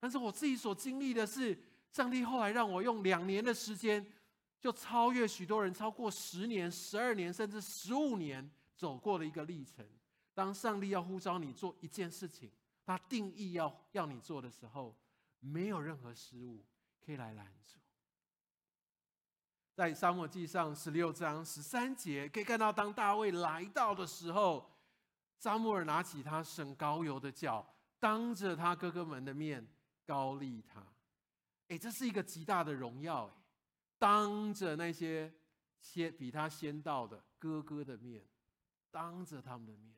[0.00, 1.58] 但是我自己所经历的是，
[1.92, 4.06] 上帝后来让我用两年的时间，
[4.58, 9.84] 就超越许多人，超过十年、十二年甚至十五年走过的一个历程。
[10.32, 12.50] 当上帝要呼召你做一件事情，
[12.86, 14.96] 他定义要要你做的时候，
[15.40, 16.64] 没有任何失误
[17.04, 17.80] 可以来拦阻。
[19.74, 24.70] 在撒母耳记上十六章十三节，可以看到，当大卫来到的时候，
[25.38, 29.66] 撒母耳拿起他省膏油的脚，当着他哥哥们的面
[30.06, 30.80] 高立他。
[31.68, 33.26] 哎，这是一个极大的荣耀！
[33.26, 33.32] 哎，
[33.98, 35.34] 当着那些
[35.80, 38.24] 先比他先到的哥哥的面，
[38.92, 39.95] 当着他们的面。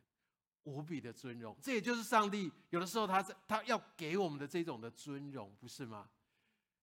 [0.69, 6.09] 无比的尊荣，这也就是上帝有的时候他在他要给我们的这种的尊荣，不是吗？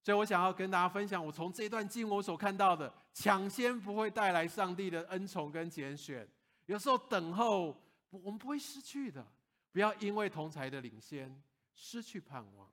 [0.02, 6.28] 所以我想要跟大家分享，我从这段经我所看到的，抢先不会带来上帝的恩宠跟拣选。
[6.66, 7.76] 有时候等候，
[8.10, 9.26] 我们不会失去的。
[9.72, 11.42] 不要因为同才的领先
[11.74, 12.72] 失去盼望，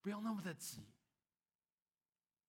[0.00, 0.84] 不要那么的急。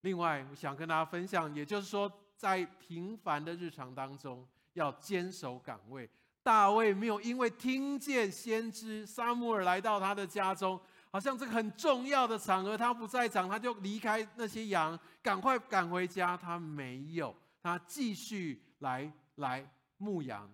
[0.01, 6.07] 另外，我想跟大家分享，也就是说，在平凡的日常当中，要坚守岗位。
[6.45, 10.79] 大卫没有因为听见先知沙姆尔来到他的家中，
[11.09, 16.37] 好像这个很重要的场合他不在场，他就离开那些羊，赶快赶回家。
[16.37, 19.67] 他没有，他继续来来
[19.97, 20.47] 牧羊。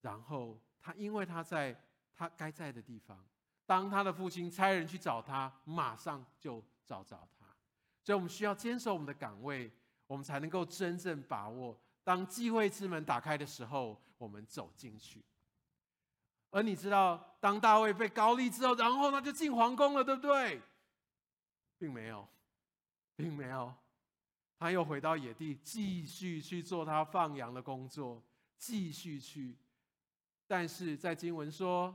[0.00, 1.76] 然后他因为他在
[2.14, 3.18] 他该在的地方，
[3.66, 7.44] 当他的父亲差人去找他，马上就找着他。
[8.04, 9.68] 所以我们需要坚守我们的岗位，
[10.06, 11.76] 我们才能够真正把握。
[12.02, 15.24] 当机会之门打开的时候，我们走进去。
[16.50, 20.60] 而你知道，当大卫被高利之后，然后他就进皇宫了，对不对？
[21.78, 22.26] 并没有，
[23.14, 23.72] 并没有，
[24.58, 28.22] 他又回到野地，继续去做他放羊的工作，
[28.58, 29.56] 继续去。
[30.46, 31.94] 但是在经文说，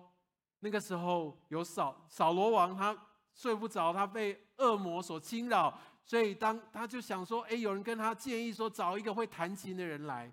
[0.60, 2.98] 那个时候有扫扫罗王，他
[3.34, 5.78] 睡不着，他被恶魔所侵扰。
[6.08, 10.32] 所以，当他就想说：“哎，有人跟他建议说，找一个会弹琴的人来，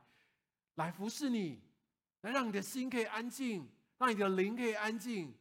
[0.75, 1.59] 来服侍你，
[2.21, 3.67] 来让你的心可以安静，
[3.97, 5.35] 让你的灵可以安静。”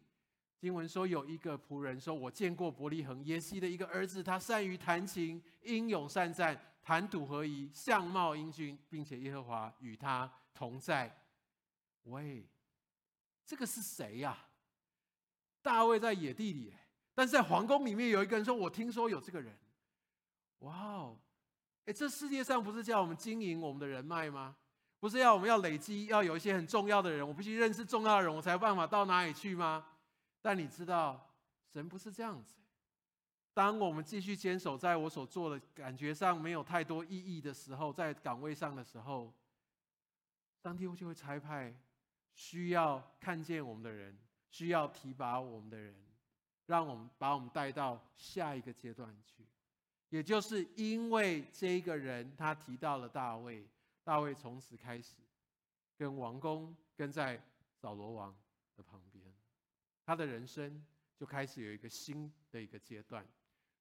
[0.57, 11.13] 经文说，有一个仆人说：“我见过伯利恒耶西的一个儿子，他善于弹琴，英勇善战，谈吐合宜，相貌英俊，并且耶和华与他同在。”
[12.03, 12.47] 喂，
[13.45, 14.37] 这个是谁呀？
[15.61, 16.73] 大卫在野地里，
[17.13, 19.53] 但是在皇宫里面有一个人说：“我听说有这个人。”
[20.61, 21.17] 哇哦，
[21.85, 24.55] 哎，这世界上不是叫我们经营我们的人脉吗？
[24.99, 29.85] 不是要我们要累积，要有一些很重要的人，我必须认识重要的人，我才有办法到哪里去吗？
[30.41, 31.33] 但你知道，
[31.71, 32.55] 神不是这样子。
[33.53, 39.33] 当我们继续坚守在我所做的感觉上没有太多意义的时候，在岗位上的时候，
[40.63, 41.75] 上帝就会差派
[42.33, 44.17] 需要看见我们的人，
[44.51, 45.95] 需要提拔我们的人，
[46.67, 49.45] 让我们把我们带到下一个阶段去。
[50.11, 53.65] 也就是因为这一个人，他提到了大卫，
[54.03, 55.21] 大卫从此开始
[55.97, 57.41] 跟王宫跟在
[57.73, 58.35] 扫罗王
[58.75, 59.23] 的旁边，
[60.05, 60.85] 他的人生
[61.15, 63.25] 就开始有一个新的一个阶段。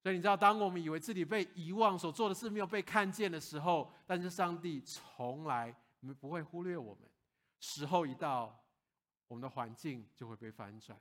[0.00, 5.74] 所以你知道，当我们以为自己被遗忘，所做的事没有被看见的时候，但是上帝从来
[6.20, 7.10] 不会忽略我们。
[7.58, 8.56] 时候一到，
[9.26, 10.96] 我们的环境就会被翻转。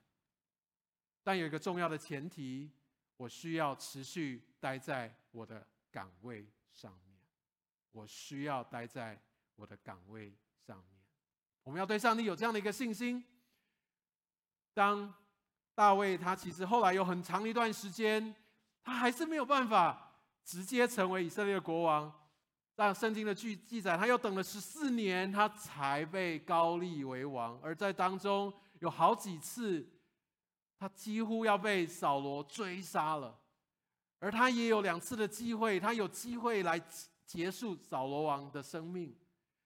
[1.21, 2.71] 但有一个重要的前提。
[3.19, 7.19] 我需要持续待在我的岗位上面，
[7.91, 9.21] 我需要待在
[9.55, 10.99] 我的岗位上面。
[11.63, 13.23] 我们要对上帝有这样的一个信心。
[14.73, 15.13] 当
[15.75, 18.36] 大卫他其实后来有很长一段时间，
[18.84, 22.11] 他还是没有办法直接成为以色列国王。
[22.75, 27.59] 但圣经的记记载，他又等了十四年，他才被高立为王。
[27.61, 29.88] 而在当中有好几次。
[30.82, 33.38] 他几乎要被扫罗追杀了，
[34.20, 36.80] 而他也有两次的机会，他有机会来
[37.26, 39.15] 结束扫罗王的生命，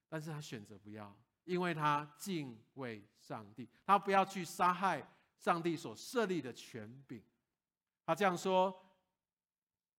[0.08, 7.22] 但是他选择不要，因为他敬畏上帝，他不要去杀害上帝所设立的权柄。
[8.06, 8.74] 他这样说：“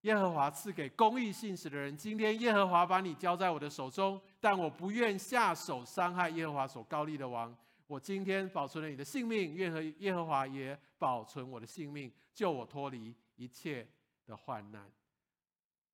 [0.01, 7.55] 耶和华赐给公义信实的人，今天耶和华把你交在我的手中，但我不愿下手伤害耶和华所膏立的王。”
[7.87, 13.87] 我今天保存了你的性命，愿和耶和华也保存我的性命，救我脱离一切
[14.25, 14.91] 的患难。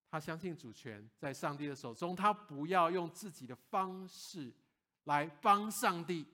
[0.10, 4.52] 他相信主权在上帝的手中，他不要用自己的方式
[5.06, 6.26] 来帮上帝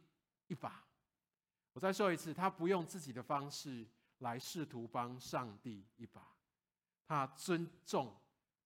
[0.47, 0.83] 一把。
[1.73, 3.85] 我再说一次，他不用自己的方式
[4.19, 6.35] 来试图帮上帝一把。
[7.05, 8.15] 他尊重，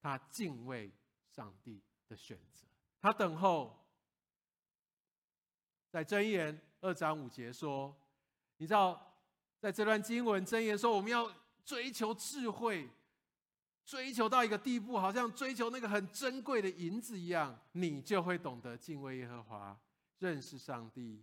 [0.01, 0.89] 他敬畏
[1.27, 2.65] 上帝的选择，
[3.01, 3.77] 他等候。
[5.89, 7.93] 在箴言二章五节说
[8.55, 9.13] ：“你知道，
[9.59, 11.29] 在这段经文箴言说，我们要
[11.65, 12.89] 追求智慧，
[13.91, 19.77] 追求到一个地步，好像追求那个很珍贵的银子一样，你就会懂得敬畏耶和华，
[20.19, 21.21] 认识上帝。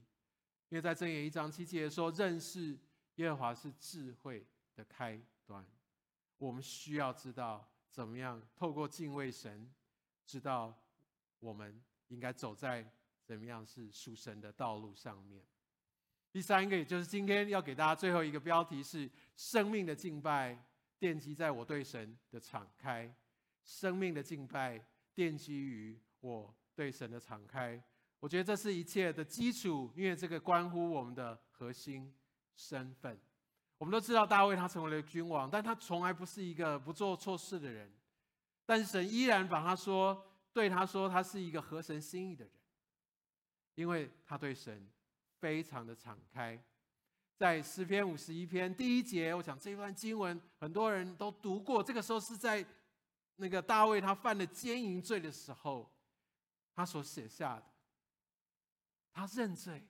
[0.69, 2.79] 因为在箴言一章七节说，认识
[3.15, 4.45] 耶和华是智慧
[4.77, 5.65] 的开端。
[6.37, 9.67] 我们需要知道怎么样透过敬畏神，
[10.27, 10.79] 知道
[11.41, 12.87] 我们应该走在。”
[13.29, 15.45] 怎么样是属神的道路上面？
[16.33, 20.59] 第三个，也就是今天要给大家最后一个标题是“生命的敬拜
[20.99, 23.15] 奠基在我对神的敞开”。
[23.65, 24.83] 生命的敬拜
[25.15, 27.83] 奠基于我对神的敞开。
[28.19, 32.13] 我觉得这是一切的基础，因为这个关乎我们的核心
[32.57, 33.21] 身份。
[33.77, 37.93] 我们都知道大卫他成为了君王，但他从来不是一个不做错事的人。
[38.67, 42.55] 但神依然把他说，对他说，他是一个合神心意的人。
[43.75, 44.91] 因为他对神
[45.39, 46.61] 非常的敞开，
[47.39, 51.81] 在诗篇五十一篇第一节，我想这一段经文很多人都读过。
[51.81, 52.67] 这个时候是在
[53.37, 55.89] 那个大卫他犯了奸淫罪的时候，
[56.75, 57.63] 他所写下的，
[59.13, 59.81] 他认罪。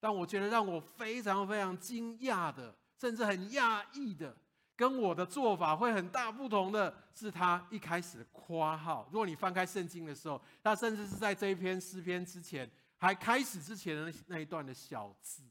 [0.00, 4.36] 但我觉得让我非常非常惊讶的，甚至很讶异的。
[4.74, 9.08] 跟我的做法会很大不同的是，他一开始括号。
[9.12, 15.44] 如果你翻开圣经的时候，他甚至是在这一篇诗篇之前，还开始之前的那一段的小字。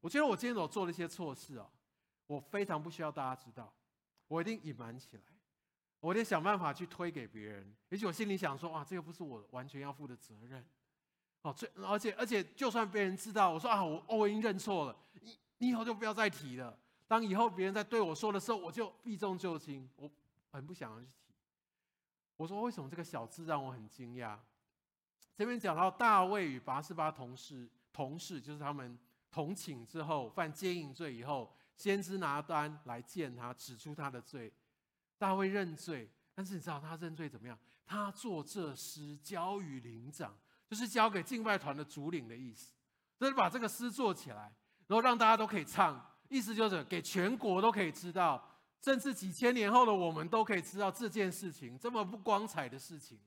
[0.00, 1.68] 我觉得我今天所做的一些错事啊，
[2.26, 3.72] 我非常不需要大家知道，
[4.28, 5.22] 我一定隐瞒起来，
[6.00, 7.74] 我一定想办法去推给别人。
[7.90, 10.64] 也许我心里想说，哇，这个不是我完全要负的责任。
[11.42, 16.78] 哦，最而且而且，就算别人知道，我说啊，我我已经认错了，你你以后就不要再提了。
[17.06, 20.10] 当以后别人在对我说的时候，我就避重就轻，我
[20.50, 21.34] 很不想要去提。
[22.36, 24.38] 我说为什么这个小字让我很惊讶？
[25.34, 28.98] 这边讲到大卫与拔示巴同事，同事就是他们
[29.30, 34.52] 同寝之后犯奸淫罪以后，先知拿单来见他，指出他的罪。
[35.16, 37.58] 大卫认罪，但是你知道他认罪怎么样？
[37.86, 40.36] 他作这诗交与灵长，
[40.68, 42.74] 就是交给敬拜团的主领的意思，
[43.18, 44.52] 就是把这个诗做起来，
[44.86, 46.08] 然后让大家都可以唱。
[46.28, 48.40] 意思就是给全国都可以知道，
[48.80, 53.18] 甚至几千年后的我们都可以知道这件事情这么不光彩的事情，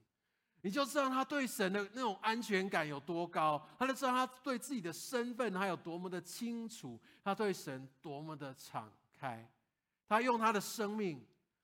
[0.65, 9.45] 你就知道他对神的那种安全感有多高，他就知道他对自己的身份他有多么的清楚，他对神多么的敞开，
[10.07, 11.21] 他用他的生命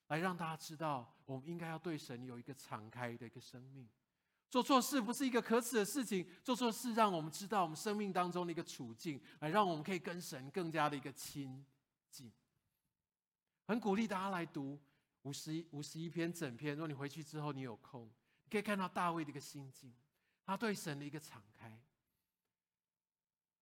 [0.09, 3.87] 来让大家知道，我们应该要对神有一个敞开的一个生命。
[4.49, 11.65] 做错事不是一个可耻的事情，做错事让我们知道我们生命当中的一个处境，来让我们可以跟神更加的一个亲
[12.09, 12.29] 近。
[13.65, 14.77] 很鼓励大家来读
[15.21, 18.09] 五十一五十一篇整篇，如果你回去之后你有空，
[18.49, 19.93] 可以看到大卫的一个心境，
[20.45, 21.79] 他对神的一个敞开。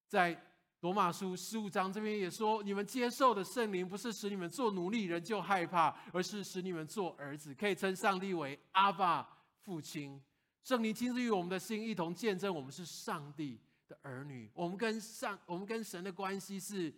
[0.07, 0.41] 在
[0.81, 9.27] 罗马书十五章这边也说，你们接受的圣灵不是使你们做奴隶人就害怕，而是使你们做儿子，可以称上帝为阿爸
[9.63, 10.21] 父亲。
[10.63, 14.51] 圣灵亲自与我们的心一同见证，我们是上帝的儿女。
[14.53, 16.93] 我们跟上，我们跟神的关系是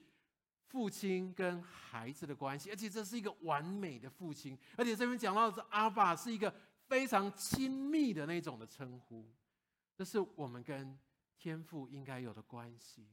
[0.67, 4.57] 父亲跟孩子的关系，而且这是一个完美的父亲。
[4.75, 6.53] 而且这边讲到的是阿爸，是一个
[6.89, 9.25] 非常亲密的那种的称呼。
[9.95, 10.97] 这是我们跟
[11.37, 13.07] 天父应该有的关系。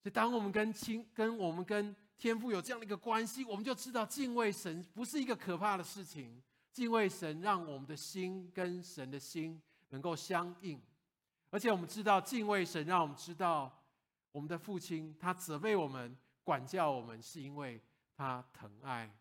[0.00, 6.40] 所以，当我们跟亲，跟我们跟天父有这样的一个关系，我们就知道敬畏神不是一个可怕的事情。
[6.72, 10.80] 敬畏神，让我们的心跟神的心能够相应，
[11.50, 13.82] 而且我们知道敬畏神，让我们知道
[14.30, 17.82] 我们的父亲他责备我们、管教我们，是因为
[18.14, 19.12] 他疼爱。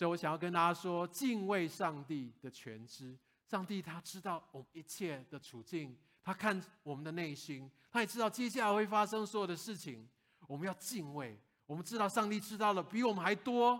[0.00, 3.14] 所以我想要跟大家说，敬畏上帝的全知，
[3.46, 10.08] 上帝他知道我们一切的处境，他看我们的内心，他也知道接下来会发生所有的事情。
[10.46, 13.78] 我们要敬畏，我们知道上帝知道的比我们还多。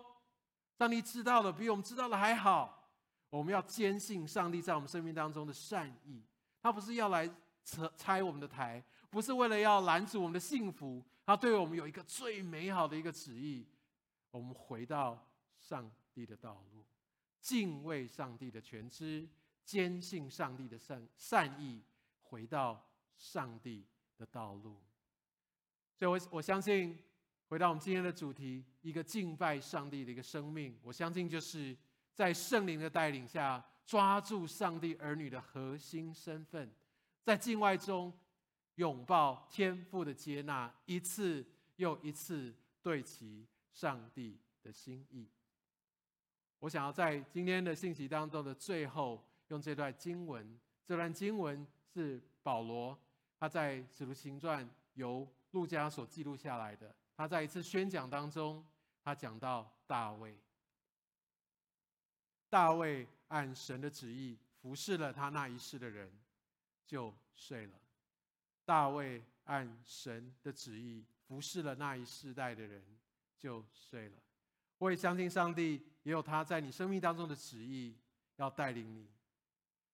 [0.78, 2.86] 上帝知道的比我们知道的还好，
[3.30, 6.22] 我们要坚信上帝在我们生命当中的善意。
[6.60, 7.26] 他不是要来
[7.64, 13.66] 拆拆我们的台，不是为了要拦阻我们的幸福，他对我们有一个最美好的一个旨意。
[14.30, 15.18] 我们回到
[15.58, 16.84] 上地的道路，
[17.40, 19.28] 敬畏上帝的全知，
[19.64, 21.82] 坚信上帝的善善意，
[22.22, 23.86] 回到上帝
[24.16, 24.80] 的道路。
[25.94, 26.98] 所以我我相信。
[27.50, 31.76] 回到我们今天的主题，一个敬拜上帝的一个生命，我相信就是
[32.14, 36.72] 在圣灵的带领下，抓住上帝儿女的核心身份，
[37.24, 38.16] 在敬拜中
[38.76, 41.44] 拥抱天父的接纳，一次
[41.74, 45.28] 又一次对齐上帝的心意。
[46.60, 50.58] 我想要在今天的信息当中的最后，用这段经文。
[50.86, 52.98] 这段经文是保罗
[53.38, 56.94] 他在《使徒行传》由路加所记录下来的。
[57.16, 58.64] 他在一次宣讲当中，
[59.02, 60.36] 他讲到大卫。
[62.50, 66.12] 大卫按神的旨意服侍了他那一世的人，
[66.84, 67.72] 就睡了。
[68.66, 72.84] 大卫按神的旨意服侍了那一世代的人，
[73.38, 74.16] 就睡了。
[74.78, 77.96] 我也相信上帝也有他在你生命当中的旨意，
[78.36, 79.10] 要带领你。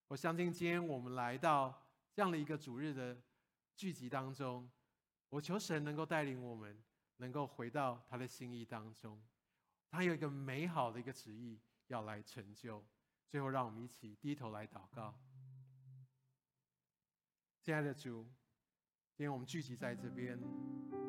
[0.09, 3.17] 我相信今天我们来到这样的一个主日的
[3.75, 4.71] 聚集当中，
[5.29, 6.83] 我求神能够带领我们，
[7.17, 9.21] 能够回到他的心意当中。
[9.91, 11.61] 他有一个美好的一个旨意。
[11.89, 12.85] 要来成就，
[13.29, 15.15] 最后让我们一起低头来祷告。
[17.63, 18.25] 亲爱的主，
[19.15, 20.37] 今天我们聚集在这边，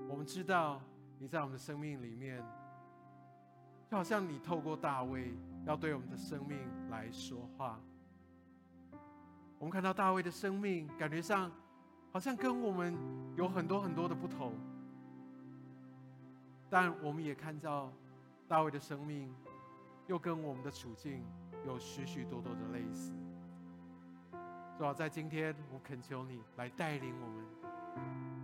[0.07, 0.79] 我们知道
[1.17, 2.45] 你在我们的生命里面，
[3.89, 5.33] 就好像你透过大卫
[5.65, 6.57] 要对我们的生命
[6.89, 7.79] 来说话。
[9.57, 11.51] 我们看到大卫的生命，感觉上
[12.11, 12.95] 好像跟我们
[13.35, 14.53] 有很多很多的不同，
[16.69, 17.91] 但我们也看到
[18.47, 19.33] 大卫的生命。
[20.09, 21.21] 又跟我们的处境
[21.65, 23.11] 有许许多多的类似。
[24.77, 27.45] 主要在今天，我恳求你来带领我们，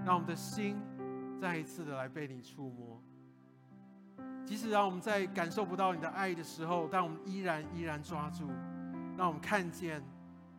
[0.05, 0.75] 让我们的心
[1.39, 3.01] 再一次的来被你触摸。
[4.45, 8.47] 即使让我们在感受不到你的爱的时候，但我们依然依然抓住，
[9.17, 10.03] 让我们看见，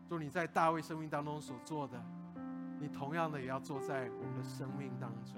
[0.09, 2.03] 就你在大卫生命当中所做的，
[2.81, 5.35] 你同样的也要做在我们的生命当中。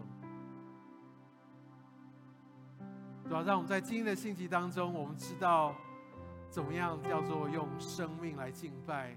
[3.28, 5.74] 主要让我们在今天的信息当中，我们知道
[6.48, 9.16] 怎么样叫做用生命来敬拜。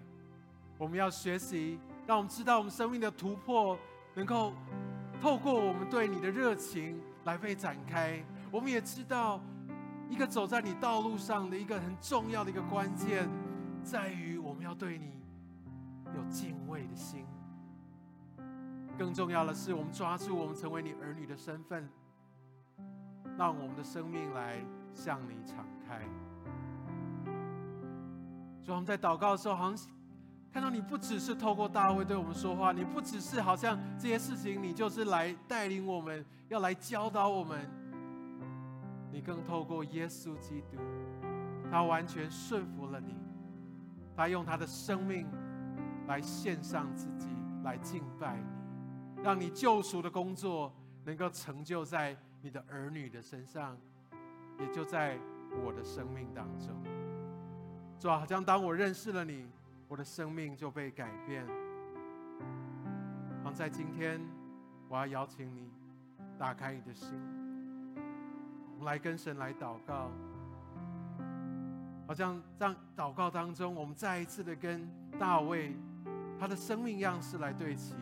[0.80, 3.78] 我们要学习，让我们知道我们生命的突破
[4.16, 4.54] 能够
[5.22, 8.24] 透过我们对你的热情来被展开。
[8.52, 9.40] 我们也知道，
[10.10, 13.30] 一个走在你道路上的一个很重要的一个关键，
[13.84, 15.22] 在于我们要对你
[16.16, 17.26] 有敬畏的心。
[18.98, 21.88] 更重要的是，我们抓住我们成为你儿女的身份。
[23.38, 24.58] 让我们的生命来
[24.94, 26.02] 向你敞开。
[28.62, 29.88] 所以我们在祷告的时候，好像
[30.52, 37.79] 看到你不只是透过大卫对我们说话，你不只是好像这些事情，你就是来带领我们，要来教导我们。
[39.12, 40.78] 你更透过耶稣基督，
[41.72, 43.16] 他完全顺服了你，
[44.16, 45.28] 他用他的生命
[46.08, 47.28] 来献上自己，
[47.64, 50.74] 来敬拜你，让你救赎的工作
[51.06, 52.18] 能够成就在。
[52.42, 53.78] 你的儿女的身上，
[54.62, 55.20] 也就在
[55.62, 56.70] 我的生命当中。
[58.00, 59.46] 主啊，好像当我认识了你，
[59.90, 61.46] 我的生命就被改变。
[63.44, 64.22] 好，在今天，
[64.88, 65.70] 我要邀请你
[66.38, 67.10] 打开你的心，
[68.80, 70.10] 我们来跟神来祷告。
[72.08, 75.76] 好像在祷告当中，我们再一次的跟大卫
[76.40, 77.94] 他的生命样式来对齐，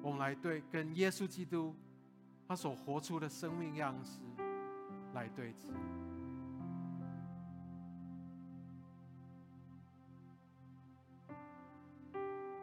[0.00, 1.74] 我们来对跟耶稣基督。
[2.48, 4.20] 他所活出的生命样式
[5.12, 5.68] 来对齐。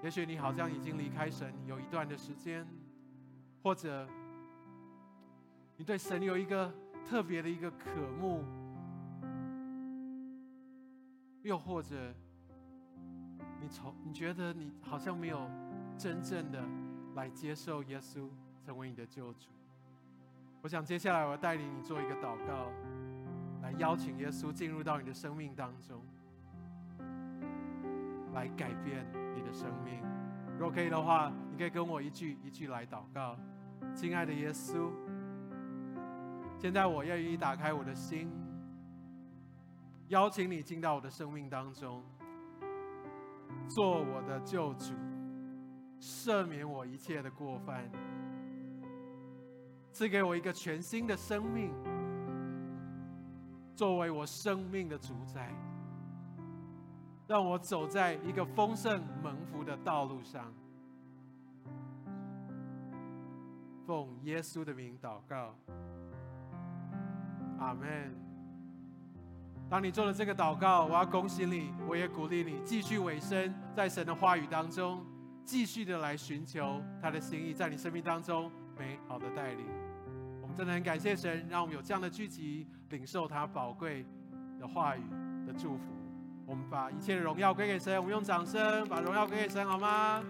[0.02, 2.66] 也许你好像已经离开神有一段的时间，
[3.62, 4.08] 或者
[5.82, 6.72] 你对神有一个
[7.04, 8.44] 特别的一个渴慕，
[11.42, 12.14] 又或者
[13.60, 15.50] 你从你觉得你好像没有
[15.98, 16.64] 真正的
[17.16, 18.30] 来接受耶稣
[18.64, 19.50] 成为你的救主。
[20.62, 22.72] 我想接下来我要带领你做一个祷告，
[23.64, 26.00] 来邀请耶稣进入到你的生命当中，
[28.36, 29.04] 来改变
[29.36, 30.00] 你的生命。
[30.60, 33.36] 如果可以的话，你可以跟我一句一句来祷告。
[33.96, 34.92] 亲爱的耶稣，
[36.62, 38.30] 现在我愿意打开我的心，
[40.10, 42.04] 邀请你进到我的生命当中，
[43.68, 44.94] 做我的救主，
[46.00, 47.90] 赦免我一切的过犯。
[49.92, 51.74] 赐给我一个全新的生命，
[53.74, 55.52] 作为我生命的主宰，
[57.28, 60.54] 让我走在一个丰盛蒙福的道路上。
[63.88, 65.56] 奉耶稣的名祷告，
[67.62, 67.88] 阿门。
[69.70, 75.06] 当你做了这个祷告，我要恭喜你，我也鼓励你继续委身在神的话语当中，
[75.46, 79.66] 继续的来寻求他的心意，在你生命当中美好的带领。
[80.42, 84.06] 我们真的很感谢神，让我们有这样的聚集，领受他宝贵
[84.60, 85.02] 的话语
[85.48, 85.84] 的祝福。
[86.46, 90.22] 我们把一切的荣耀归给神，我们用掌声把荣耀归给神，好吗？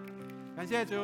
[0.54, 0.94] 感谢主。